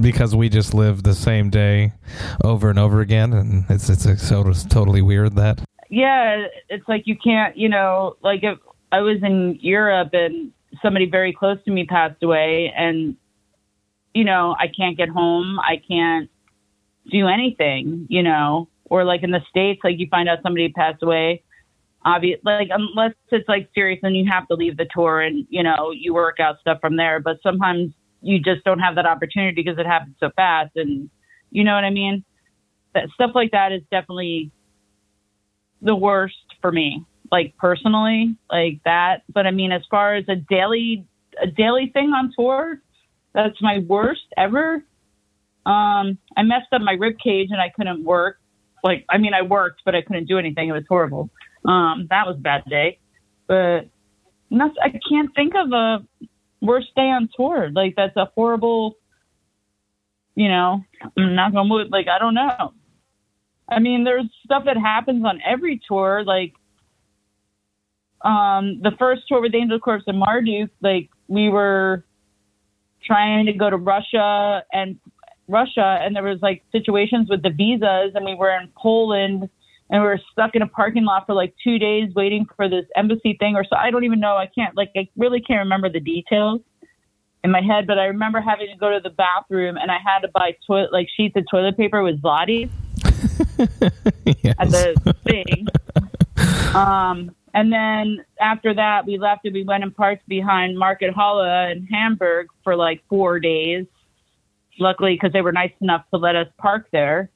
[0.00, 1.92] Because we just live the same day
[2.44, 5.62] over and over again, and it's it's, it's totally weird that.
[5.88, 8.58] Yeah, it's like you can't, you know, like if
[8.92, 13.16] I was in Europe and somebody very close to me passed away and
[14.14, 16.30] you know, I can't get home, I can't
[17.10, 21.02] do anything, you know, or like in the states like you find out somebody passed
[21.02, 21.42] away,
[22.04, 25.62] obvious like unless it's like serious and you have to leave the tour and, you
[25.62, 27.92] know, you work out stuff from there, but sometimes
[28.22, 31.10] you just don't have that opportunity because it happens so fast and
[31.50, 32.24] you know what I mean?
[32.94, 34.50] That stuff like that is definitely
[35.82, 39.22] the worst for me, like personally, like that.
[39.32, 41.06] But I mean, as far as a daily
[41.40, 42.80] a daily thing on tour,
[43.34, 44.82] that's my worst ever.
[45.66, 48.38] Um, I messed up my rib cage and I couldn't work.
[48.82, 50.68] Like, I mean, I worked, but I couldn't do anything.
[50.68, 51.28] It was horrible.
[51.66, 52.98] Um, that was a bad day.
[53.46, 53.88] But
[54.48, 56.06] not, I can't think of a
[56.60, 57.70] worst day on tour.
[57.70, 58.96] Like, that's a horrible.
[60.34, 60.84] You know,
[61.16, 61.88] I'm not gonna move.
[61.90, 62.74] Like, I don't know.
[63.68, 66.22] I mean, there's stuff that happens on every tour.
[66.24, 66.54] Like
[68.22, 72.04] um, the first tour with Angel Corpse and Marduk, like we were
[73.04, 74.98] trying to go to Russia and
[75.48, 79.48] Russia, and there was like situations with the visas, and we were in Poland,
[79.90, 82.84] and we were stuck in a parking lot for like two days waiting for this
[82.96, 83.76] embassy thing, or so.
[83.76, 84.36] I don't even know.
[84.36, 86.60] I can't like I really can't remember the details
[87.44, 90.20] in my head, but I remember having to go to the bathroom, and I had
[90.20, 92.70] to buy toilet like sheets of toilet paper with zlotys
[94.42, 94.54] yes.
[94.58, 95.66] at the thing.
[96.74, 101.86] Um, and then after that, we left and we went and parked behind Markthalle in
[101.86, 103.86] Hamburg for like four days.
[104.78, 107.30] Luckily, because they were nice enough to let us park there.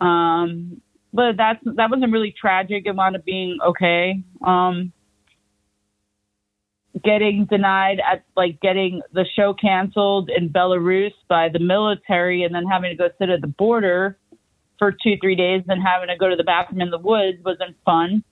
[0.00, 0.80] Um,
[1.12, 2.84] but that's that wasn't really tragic.
[2.86, 4.22] It wound up being okay.
[4.44, 4.92] Um,
[7.04, 12.64] getting denied at like getting the show canceled in Belarus by the military, and then
[12.66, 14.18] having to go sit at the border
[14.78, 17.76] for two, three days and having to go to the bathroom in the woods wasn't
[17.84, 18.22] fun,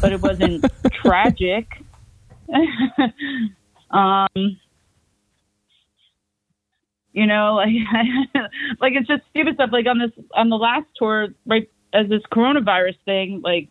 [0.00, 1.66] but it wasn't tragic.
[3.90, 4.26] um,
[7.12, 7.74] you know, like,
[8.80, 9.70] like it's just stupid stuff.
[9.72, 13.68] Like on this, on the last tour, right as this coronavirus thing, like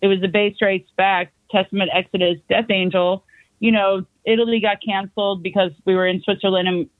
[0.00, 3.24] it was the Bay Strikes Back, Testament, Exodus, Death Angel.
[3.60, 6.90] You know, Italy got canceled because we were in Switzerland and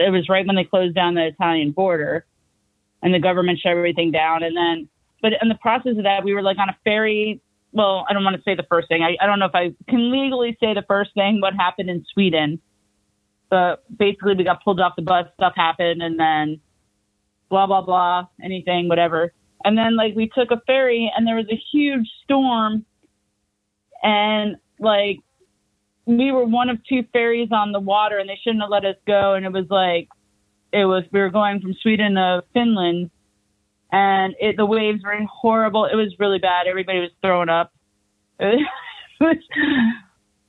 [0.00, 2.26] it was right when they closed down the Italian border
[3.02, 4.42] and the government shut everything down.
[4.42, 4.88] And then,
[5.22, 7.40] but in the process of that, we were like on a ferry.
[7.72, 9.02] Well, I don't want to say the first thing.
[9.02, 12.04] I, I don't know if I can legally say the first thing, what happened in
[12.12, 12.60] Sweden.
[13.48, 16.60] But basically, we got pulled off the bus, stuff happened, and then
[17.48, 19.32] blah, blah, blah, anything, whatever.
[19.64, 22.84] And then, like, we took a ferry, and there was a huge storm.
[24.02, 25.18] And, like,
[26.06, 28.96] we were one of two ferries on the water, and they shouldn't have let us
[29.06, 29.34] go.
[29.34, 30.08] And it was like,
[30.72, 33.10] it was we were going from Sweden to Finland,
[33.92, 35.84] and it, the waves were horrible.
[35.84, 36.66] It was really bad.
[36.66, 37.72] Everybody was throwing up.
[39.20, 39.36] Was,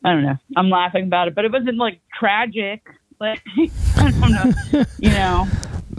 [0.06, 0.38] I don't know.
[0.56, 2.82] I'm laughing about it, but it wasn't like tragic.
[3.20, 3.42] Like
[3.98, 5.46] I don't know, you know.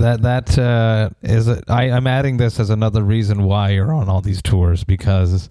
[0.03, 1.47] That that uh, is.
[1.47, 5.49] A, I, I'm adding this as another reason why you're on all these tours because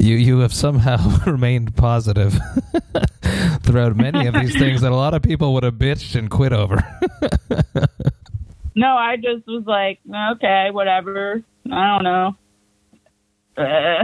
[0.00, 2.36] you you have somehow remained positive
[3.62, 6.52] throughout many of these things that a lot of people would have bitched and quit
[6.52, 6.82] over.
[8.74, 10.00] no, I just was like,
[10.32, 11.40] okay, whatever.
[11.70, 12.36] I don't know.
[13.56, 14.02] Uh,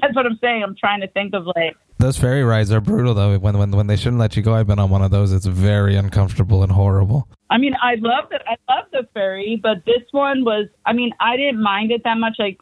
[0.00, 0.64] that's what I'm saying.
[0.64, 3.38] I'm trying to think of like those ferry rides are brutal though.
[3.38, 5.32] When when when they shouldn't let you go, I've been on one of those.
[5.32, 7.28] It's very uncomfortable and horrible.
[7.50, 8.42] I mean, I love it.
[8.46, 10.66] I love the ferry, but this one was.
[10.84, 12.36] I mean, I didn't mind it that much.
[12.38, 12.58] Like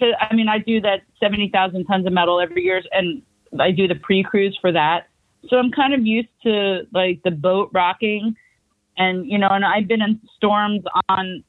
[0.00, 3.22] I mean, I do that 70,000 tons of metal every year, and
[3.58, 5.08] I do the pre cruise for that.
[5.48, 8.34] So I'm kind of used to like the boat rocking,
[8.96, 11.42] and you know, and I've been in storms on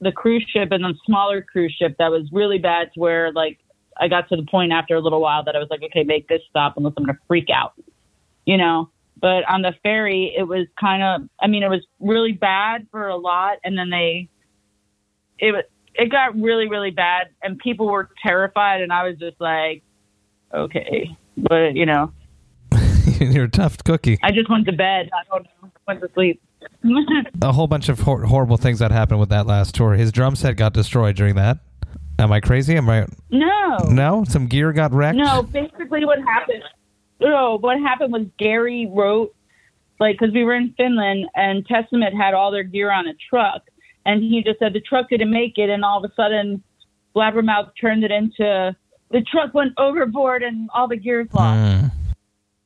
[0.00, 3.58] the cruise ship and the smaller cruise ship that was really bad to where like
[4.00, 6.28] I got to the point after a little while that I was like, okay, make
[6.28, 7.74] this stop unless I'm going to freak out,
[8.44, 8.90] you know.
[9.20, 13.08] But on the ferry, it was kind of, I mean, it was really bad for
[13.08, 14.28] a lot, and then they,
[15.38, 19.40] it was, it got really, really bad, and people were terrified, and I was just
[19.40, 19.82] like,
[20.52, 22.12] okay, but you know,
[23.20, 24.18] You're a tough cookie.
[24.22, 25.10] I just went to bed.
[25.14, 26.42] I don't know, went to sleep.
[27.42, 29.94] A whole bunch of hor- horrible things that happened with that last tour.
[29.94, 31.58] His drum set got destroyed during that.
[32.18, 32.76] Am I crazy?
[32.76, 33.06] Am I?
[33.30, 35.18] no, No, some gear got wrecked.
[35.18, 36.62] No, basically what happened.
[37.20, 39.34] No, what happened was Gary wrote,
[40.00, 43.62] like, because we were in Finland and Testament had all their gear on a truck,
[44.04, 46.62] and he just said the truck didn't make it, and all of a sudden,
[47.14, 48.76] Blabbermouth turned it into
[49.10, 51.58] the truck went overboard and all the gear's lost.
[51.58, 51.90] Mm.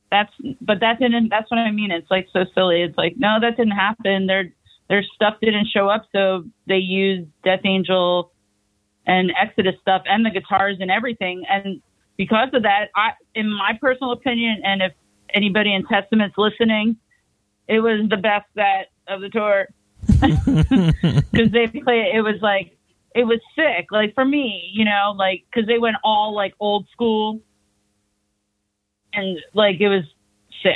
[0.09, 1.29] That's but that didn't.
[1.29, 1.91] That's what I mean.
[1.91, 2.81] It's like so silly.
[2.81, 4.27] It's like no, that didn't happen.
[4.27, 4.51] Their
[4.89, 8.31] their stuff didn't show up, so they used Death Angel
[9.05, 11.43] and Exodus stuff and the guitars and everything.
[11.49, 11.81] And
[12.17, 14.93] because of that, I, in my personal opinion, and if
[15.33, 16.97] anybody in Testament's listening,
[17.67, 19.67] it was the best set of the tour
[20.05, 22.11] because they play.
[22.13, 22.77] It was like
[23.15, 23.87] it was sick.
[23.91, 27.41] Like for me, you know, like because they went all like old school,
[29.13, 30.03] and like it was
[30.63, 30.75] sick.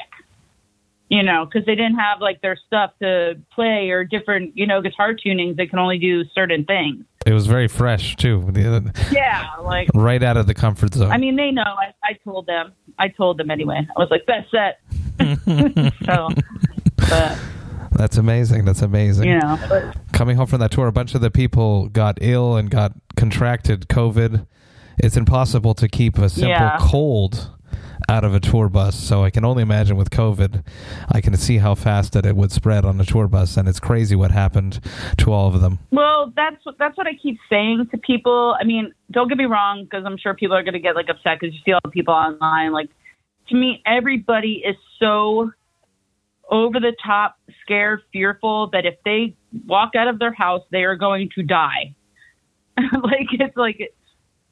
[1.09, 4.81] You know, because they didn't have like their stuff to play or different, you know,
[4.81, 5.55] guitar tunings.
[5.55, 7.05] They can only do certain things.
[7.25, 8.43] It was very fresh too.
[8.55, 11.11] Uh, yeah, like Right out of the comfort zone.
[11.11, 11.63] I mean, they know.
[11.63, 12.73] I, I told them.
[12.99, 13.87] I told them anyway.
[13.95, 14.79] I was like, best set.
[16.05, 16.29] so,
[16.97, 17.39] but
[17.93, 18.65] That's amazing.
[18.65, 19.39] That's amazing.
[19.39, 22.69] know, but Coming home from that tour, a bunch of the people got ill and
[22.69, 24.45] got contracted COVID.
[24.99, 26.77] It's impossible to keep a simple Yeah.
[26.79, 27.49] cold
[28.09, 28.95] out of a tour bus.
[28.95, 30.63] So I can only imagine with COVID,
[31.11, 33.79] I can see how fast that it would spread on a tour bus, and it's
[33.79, 34.79] crazy what happened
[35.17, 35.79] to all of them.
[35.91, 38.55] well, that's that's what I keep saying to people.
[38.59, 41.09] I mean, don't get me wrong, because I'm sure people are going to get like
[41.09, 42.71] upset because you see all the people online.
[42.71, 42.89] Like,
[43.49, 45.51] to me, everybody is so
[46.49, 49.35] over the top, scared, fearful that if they
[49.65, 51.95] walk out of their house, they are going to die.
[52.77, 53.93] like it's like,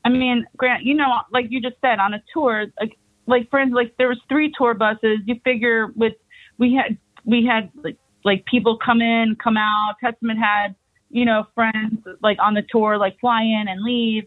[0.06, 3.74] I mean, Grant, you know, like you just said on a tour, like like friends,
[3.74, 5.20] like there was three tour buses.
[5.26, 6.14] You figure with
[6.58, 9.96] we had we had like like people come in, come out.
[10.04, 10.76] Testament had
[11.10, 14.26] you know friends like on the tour, like fly in and leave.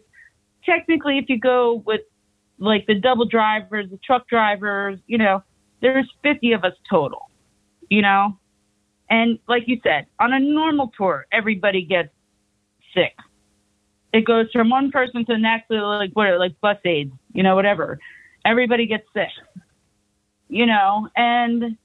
[0.65, 2.01] Technically, if you go with
[2.59, 5.43] like the double drivers, the truck drivers, you know,
[5.81, 7.29] there's 50 of us total,
[7.89, 8.37] you know,
[9.09, 12.09] and like you said, on a normal tour, everybody gets
[12.93, 13.15] sick.
[14.13, 17.55] It goes from one person to the next, like what, like bus aids, you know,
[17.55, 17.99] whatever.
[18.47, 19.27] Everybody gets sick,
[20.47, 21.77] you know, and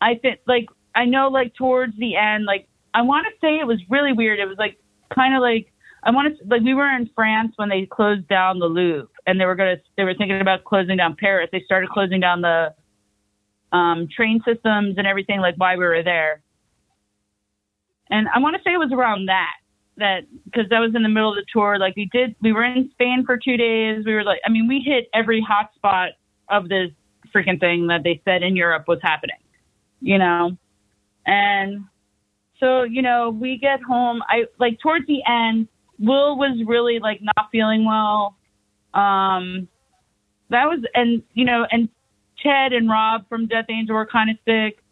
[0.00, 3.66] I think like I know like towards the end, like I want to say it
[3.66, 4.40] was really weird.
[4.40, 4.78] It was like
[5.14, 5.70] kind of like
[6.02, 9.38] I want to like we were in France when they closed down the Louvre, and
[9.38, 11.50] they were gonna they were thinking about closing down Paris.
[11.52, 12.74] They started closing down the
[13.72, 16.40] um, train systems and everything like while we were there.
[18.10, 19.57] And I want to say it was around that
[19.98, 21.78] that because that was in the middle of the tour.
[21.78, 24.04] Like we did, we were in Spain for two days.
[24.04, 26.10] We were like, I mean, we hit every hot spot
[26.48, 26.90] of this
[27.34, 29.36] freaking thing that they said in Europe was happening,
[30.00, 30.56] you know.
[31.26, 31.84] And
[32.58, 34.22] so, you know, we get home.
[34.28, 35.68] I like towards the end,
[35.98, 38.36] Will was really like not feeling well.
[38.94, 39.68] Um,
[40.50, 41.88] that was, and you know, and
[42.42, 44.82] Ted and Rob from Death Angel were kind of sick.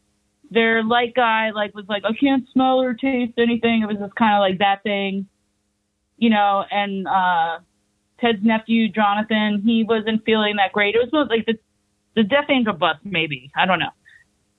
[0.50, 3.82] Their light guy like was like, I can't smell or taste anything.
[3.82, 5.26] It was just kind of like that thing,
[6.16, 6.64] you know.
[6.70, 7.58] And uh,
[8.20, 10.94] Ted's nephew Jonathan, he wasn't feeling that great.
[10.94, 11.58] It was more like the
[12.14, 13.50] the Death Angel bus, maybe.
[13.56, 13.90] I don't know.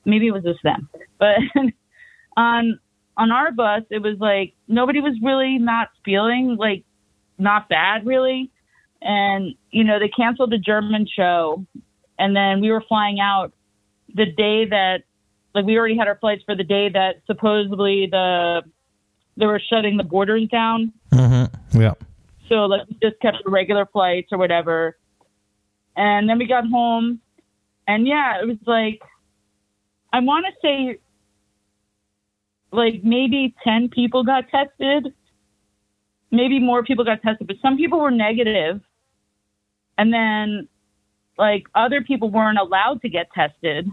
[0.05, 1.37] Maybe it was just them, but
[2.37, 2.79] on
[3.17, 6.83] on our bus, it was like nobody was really not feeling like
[7.37, 8.51] not bad really.
[9.01, 11.65] And, you know, they canceled the German show.
[12.17, 13.53] And then we were flying out
[14.13, 15.03] the day that,
[15.57, 18.61] like, we already had our flights for the day that supposedly the,
[19.37, 20.93] they were shutting the borders down.
[21.11, 21.81] Mm-hmm.
[21.81, 21.95] Yeah.
[22.47, 24.97] So, like, we just kept the regular flights or whatever.
[25.95, 27.21] And then we got home.
[27.87, 29.01] And yeah, it was like,
[30.13, 30.99] I want to say
[32.71, 35.13] like maybe 10 people got tested.
[36.31, 38.09] Maybe more people got tested, but some people were.
[38.09, 38.19] And
[40.13, 40.67] then
[41.37, 43.89] like other people weren't allowed to get tested,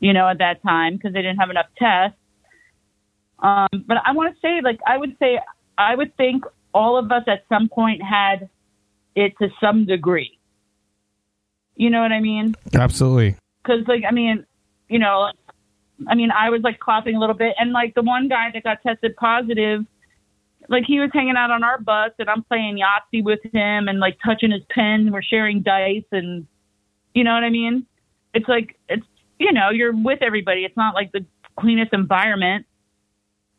[0.00, 2.18] you know, at that time because they didn't have enough tests.
[3.40, 5.38] Um, but I want to say, like, I would say,
[5.76, 8.48] I would think all of us at some point had
[9.14, 10.38] it to some degree.
[11.76, 12.54] You know what I mean?
[12.74, 13.36] Absolutely.
[13.62, 14.44] because like I mean,
[14.88, 15.30] you know,
[16.08, 18.62] I mean, I was like coughing a little bit, and like the one guy that
[18.62, 19.84] got tested positive,
[20.68, 23.98] like he was hanging out on our bus and I'm playing Yahtzee with him and
[23.98, 25.10] like touching his pen.
[25.12, 26.46] We're sharing dice and
[27.14, 27.86] you know what I mean?
[28.34, 29.06] It's like it's
[29.44, 30.64] you know, you're with everybody.
[30.64, 31.24] It's not like the
[31.60, 32.64] cleanest environment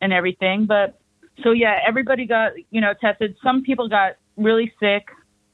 [0.02, 1.00] and everything, but
[1.44, 3.36] so yeah, everybody got, you know, tested.
[3.44, 5.04] Some people got really sick.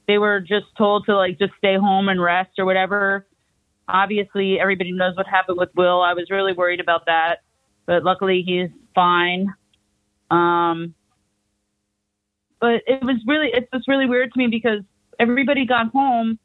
[0.08, 3.26] They were just told to like just stay home and rest or whatever.
[3.88, 6.00] Obviously, everybody knows what happened with Will.
[6.00, 7.42] I was really worried about that,
[7.84, 9.52] but luckily he's fine.
[10.30, 10.94] Um,
[12.58, 14.80] but it was really it's just really weird to me because
[15.20, 16.38] everybody got home,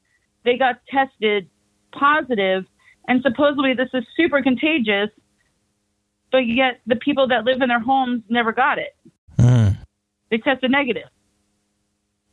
[0.44, 1.50] they got tested
[1.98, 2.66] positive,
[3.08, 5.10] and supposedly this is super contagious,
[6.32, 8.96] but yet the people that live in their homes never got it.
[9.38, 9.78] Mm.
[10.30, 11.10] They tested negative.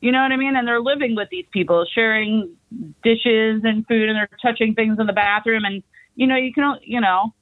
[0.00, 0.56] You know what I mean?
[0.56, 2.56] And they're living with these people, sharing
[3.02, 5.82] dishes and food, and they're touching things in the bathroom, and
[6.14, 7.32] you know you can you know.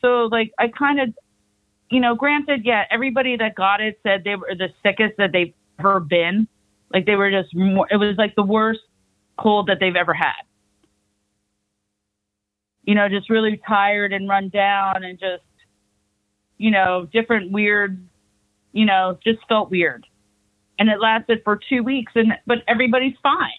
[0.00, 1.14] So like I kind of
[1.92, 5.52] you know, granted, yeah, everybody that got it said they were the sickest that they've
[5.78, 6.48] ever been.
[6.92, 8.80] Like they were just more, it was like the worst
[9.38, 10.40] cold that they've ever had.
[12.84, 15.44] You know, just really tired and run down and just,
[16.58, 18.04] you know, different weird,
[18.72, 20.06] you know, just felt weird.
[20.78, 23.50] And it lasted for two weeks and, but everybody's fine.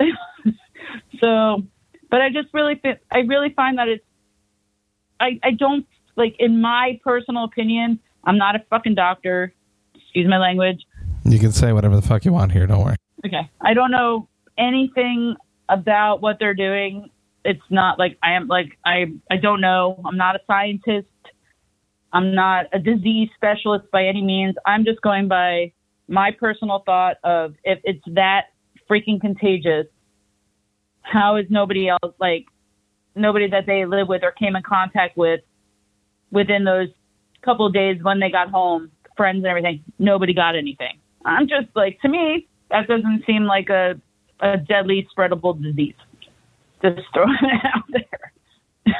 [1.20, 1.62] so,
[2.10, 4.04] but I just really, I really find that it's,
[5.18, 9.54] I, I don't like in my personal opinion, I'm not a fucking doctor.
[9.94, 10.86] Excuse my language.
[11.24, 12.66] You can say whatever the fuck you want here.
[12.66, 12.96] Don't worry.
[13.24, 13.48] Okay.
[13.60, 15.36] I don't know anything
[15.68, 17.10] about what they're doing.
[17.44, 20.00] It's not like I am like I I don't know.
[20.04, 21.08] I'm not a scientist.
[22.12, 24.56] I'm not a disease specialist by any means.
[24.66, 25.72] I'm just going by
[26.08, 28.46] my personal thought of if it's that
[28.90, 29.86] freaking contagious,
[31.02, 32.46] how is nobody else like
[33.14, 35.40] nobody that they live with or came in contact with
[36.30, 36.88] within those
[37.42, 40.98] couple of days when they got home, friends and everything, nobody got anything.
[41.24, 44.00] I'm just like, to me, that doesn't seem like a,
[44.40, 45.94] a deadly spreadable disease.
[46.82, 48.94] Just throwing it out there.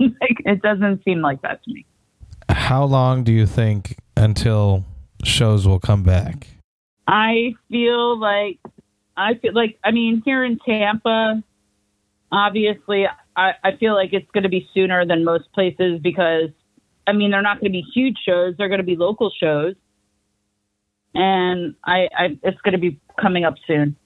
[0.00, 1.86] like, it doesn't seem like that to me.
[2.48, 4.84] How long do you think until
[5.24, 6.48] shows will come back?
[7.06, 8.58] I feel like,
[9.16, 11.42] I feel like, I mean, here in Tampa,
[12.32, 13.06] obviously,
[13.36, 16.50] I, I feel like it's going to be sooner than most places because
[17.10, 19.74] I mean, they're not going to be huge shows; they're going to be local shows,
[21.14, 23.96] and I, I it's going to be coming up soon.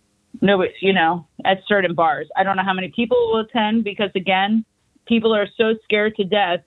[0.41, 2.29] No, you know, at certain bars.
[2.37, 4.65] I don't know how many people will attend because again,
[5.07, 6.61] people are so scared to death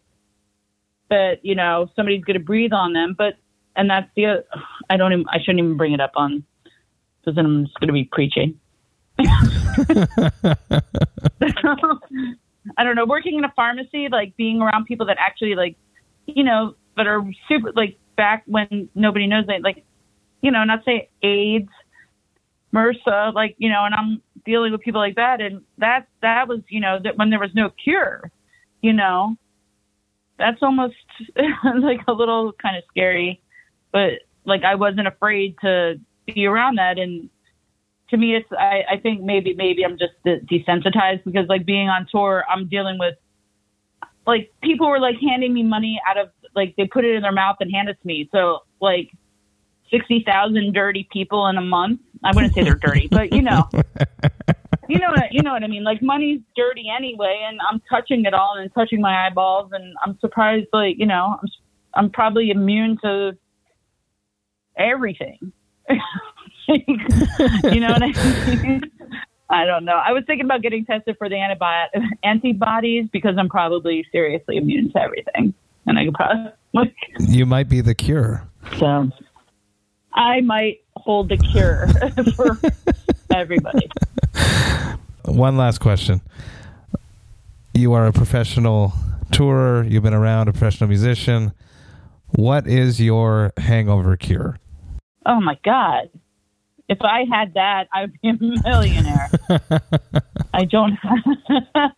[1.09, 3.15] that you know somebody's going to breathe on them.
[3.17, 3.35] But
[3.75, 4.43] and that's the
[4.89, 6.43] I don't even I shouldn't even bring it up on
[7.19, 8.59] because then I'm just going to be preaching.
[12.77, 13.05] I don't know.
[13.05, 15.75] Working in a pharmacy, like being around people that actually like
[16.27, 19.83] you know, that are super like back when nobody knows it, like,
[20.41, 21.69] you know, not say AIDS,
[22.73, 25.41] MRSA, like, you know, and I'm dealing with people like that.
[25.41, 28.31] And that, that was, you know, that when there was no cure,
[28.81, 29.35] you know,
[30.37, 30.95] that's almost
[31.81, 33.41] like a little kind of scary,
[33.91, 36.99] but like I wasn't afraid to be around that.
[36.99, 37.29] And
[38.09, 42.07] to me, it's, I, I think maybe, maybe I'm just desensitized because like being on
[42.11, 43.15] tour, I'm dealing with
[44.27, 47.31] like people were like handing me money out of like they put it in their
[47.31, 48.29] mouth and hand it to me.
[48.31, 49.09] So like
[49.91, 52.01] sixty thousand dirty people in a month.
[52.23, 53.67] I wouldn't say they're dirty, but you know,
[54.89, 55.83] you know what you know what I mean.
[55.83, 60.17] Like money's dirty anyway, and I'm touching it all and touching my eyeballs, and I'm
[60.19, 60.67] surprised.
[60.73, 61.47] Like you know, I'm
[61.93, 63.37] I'm probably immune to
[64.77, 65.51] everything.
[66.67, 68.81] you know what I mean?
[69.49, 69.93] I don't know.
[69.93, 71.87] I was thinking about getting tested for the antibi-
[72.23, 75.53] antibodies because I'm probably seriously immune to everything,
[75.85, 76.95] and I could probably.
[77.19, 78.47] you might be the cure.
[78.77, 79.09] So,
[80.17, 81.87] I might hold the cure
[82.35, 82.59] for
[83.33, 83.89] everybody.
[85.25, 86.21] One last question.
[87.73, 88.93] You are a professional
[89.31, 89.89] tourer.
[89.89, 91.53] You've been around, a professional musician.
[92.29, 94.57] What is your hangover cure?
[95.25, 96.09] Oh my god
[96.89, 99.29] if I had that, I'd be a millionaire.
[100.53, 101.91] I don't have.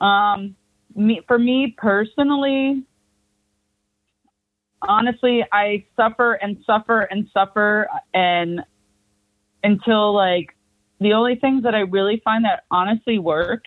[0.00, 0.54] um,
[0.94, 2.84] me for me personally,
[4.88, 8.60] honestly, I suffer and suffer and suffer, and
[9.62, 10.56] until like
[11.00, 13.64] the only things that I really find that honestly work,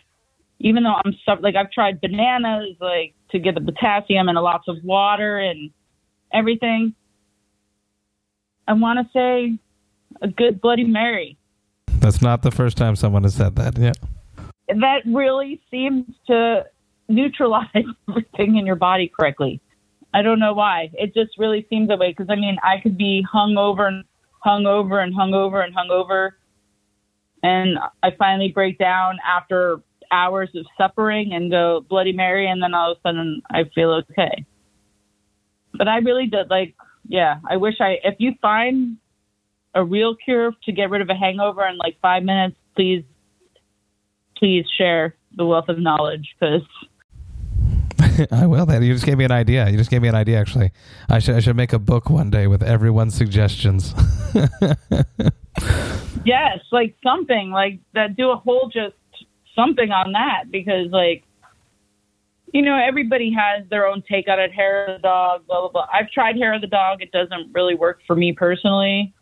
[0.59, 4.68] even though I'm suffer like I've tried bananas like to get the potassium and lots
[4.68, 5.72] of water and
[6.34, 6.93] everything.
[8.68, 9.57] I want to say
[10.22, 11.38] a good Bloody Mary.
[11.88, 13.78] That's not the first time someone has said that.
[13.78, 13.93] Yeah.
[14.68, 16.66] That really seems to
[17.07, 17.68] neutralize
[18.09, 19.61] everything in your body correctly.
[20.16, 20.89] I don't know why.
[20.93, 24.05] It just really seems that way because I mean, I could be hung over and
[24.39, 26.38] hung over and hung over and hung over,
[27.43, 29.82] and I finally break down after
[30.13, 33.91] hours of suffering and go Bloody Mary, and then all of a sudden I feel
[34.09, 34.45] okay.
[35.74, 37.39] But I really did like, yeah.
[37.49, 38.95] I wish I if you find
[39.74, 43.03] a real cure to get rid of a hangover in like five minutes, please,
[44.38, 46.61] please share the wealth of knowledge because
[48.32, 48.66] I will.
[48.66, 49.70] Then you just gave me an idea.
[49.70, 50.39] You just gave me an idea.
[50.39, 50.72] Actually,
[51.09, 53.93] I should I should make a book one day with everyone's suggestions.
[56.26, 58.16] yes, like something like that.
[58.16, 58.95] Do a whole just
[59.55, 61.24] something on that because like
[62.53, 64.51] you know everybody has their own take on it.
[64.53, 65.88] Hair of the dog, blah blah blah.
[65.93, 67.01] I've tried hair of the dog.
[67.01, 69.13] It doesn't really work for me personally.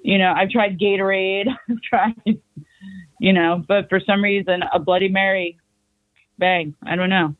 [0.00, 1.48] You know, I've tried Gatorade.
[1.70, 2.40] I've tried,
[3.18, 5.58] you know, but for some reason a Bloody Mary,
[6.38, 6.74] bang.
[6.84, 7.34] I don't know.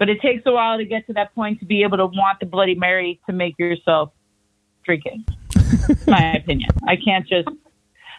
[0.00, 2.40] But it takes a while to get to that point to be able to want
[2.40, 4.10] the Bloody Mary to make yourself
[4.82, 6.06] drink it.
[6.08, 6.70] my opinion.
[6.88, 7.48] I can't just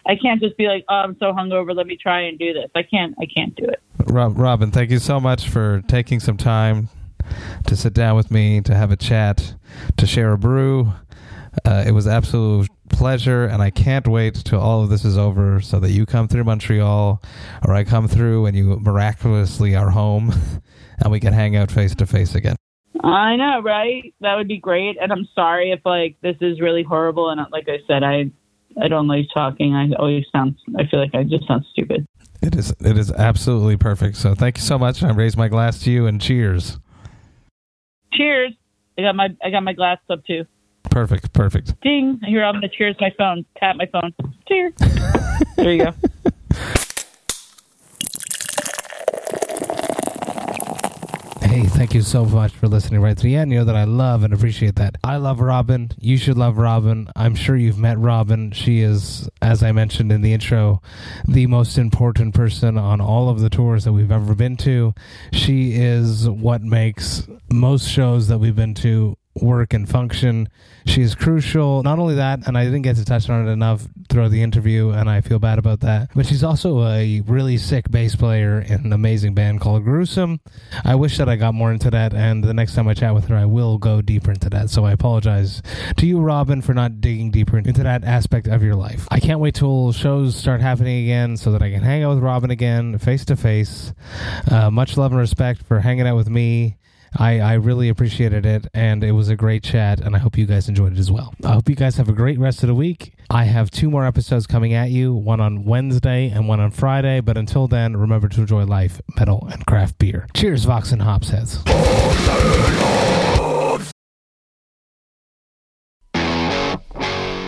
[0.06, 1.74] I can't just be like, oh, I'm so hungover.
[1.74, 2.70] Let me try and do this.
[2.74, 3.14] I can't.
[3.20, 3.82] I can't do it.
[4.06, 6.88] Rob, Robin, thank you so much for taking some time
[7.66, 9.54] to sit down with me, to have a chat,
[9.96, 10.92] to share a brew.
[11.64, 15.60] Uh, it was absolute pleasure, and I can't wait till all of this is over
[15.60, 17.22] so that you come through Montreal,
[17.66, 20.32] or I come through and you miraculously are home.
[21.02, 22.56] and we can hang out face to face again.
[23.02, 24.14] I know, right?
[24.20, 24.96] That would be great.
[25.00, 27.30] And I'm sorry if like this is really horrible.
[27.30, 28.30] And like I said, I
[28.80, 29.74] I don't like talking.
[29.74, 30.56] I always sound.
[30.78, 32.06] I feel like I just sound stupid.
[32.40, 32.74] It is.
[32.80, 34.16] It is absolutely perfect.
[34.16, 35.02] So thank you so much.
[35.02, 36.78] I raise my glass to you and cheers.
[38.12, 38.52] Cheers.
[38.98, 40.44] I got my I got my glass up too.
[40.90, 41.32] Perfect.
[41.32, 41.80] Perfect.
[41.80, 42.20] Ding.
[42.24, 43.44] Here I'm gonna cheers my phone.
[43.56, 44.14] Tap my phone.
[44.46, 44.74] Cheers.
[45.56, 45.94] there you go.
[51.52, 53.52] Hey, thank you so much for listening right to the end.
[53.52, 54.96] You know that I love and appreciate that.
[55.04, 55.90] I love Robin.
[56.00, 57.10] You should love Robin.
[57.14, 58.52] I'm sure you've met Robin.
[58.52, 60.80] She is, as I mentioned in the intro,
[61.28, 64.94] the most important person on all of the tours that we've ever been to.
[65.34, 70.48] She is what makes most shows that we've been to work and function.
[70.84, 71.82] She's crucial.
[71.82, 74.90] Not only that, and I didn't get to touch on it enough throughout the interview,
[74.90, 78.84] and I feel bad about that, but she's also a really sick bass player in
[78.84, 80.40] an amazing band called Gruesome.
[80.84, 83.28] I wish that I got more into that, and the next time I chat with
[83.28, 84.70] her, I will go deeper into that.
[84.70, 85.62] So I apologize
[85.96, 89.06] to you, Robin, for not digging deeper into that aspect of your life.
[89.10, 92.24] I can't wait till shows start happening again so that I can hang out with
[92.24, 93.92] Robin again, face to face.
[94.50, 96.76] Uh, much love and respect for hanging out with me
[97.16, 100.46] I, I really appreciated it, and it was a great chat, and I hope you
[100.46, 101.34] guys enjoyed it as well.
[101.44, 103.14] I hope you guys have a great rest of the week.
[103.30, 107.20] I have two more episodes coming at you, one on Wednesday and one on Friday,
[107.20, 110.26] but until then, remember to enjoy life, metal, and craft beer.
[110.34, 111.62] Cheers, Vox and Hops heads.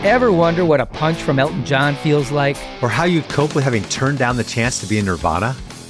[0.05, 2.59] Ever wonder what a punch from Elton John feels like?
[2.83, 5.57] Or how you'd cope with having turned down the chance to be in Nirvana?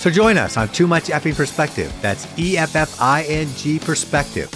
[0.00, 1.94] So join us on Too Much Effing Perspective.
[2.00, 4.50] That's E F F I N G Perspective.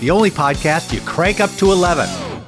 [0.00, 2.47] The only podcast you crank up to 11.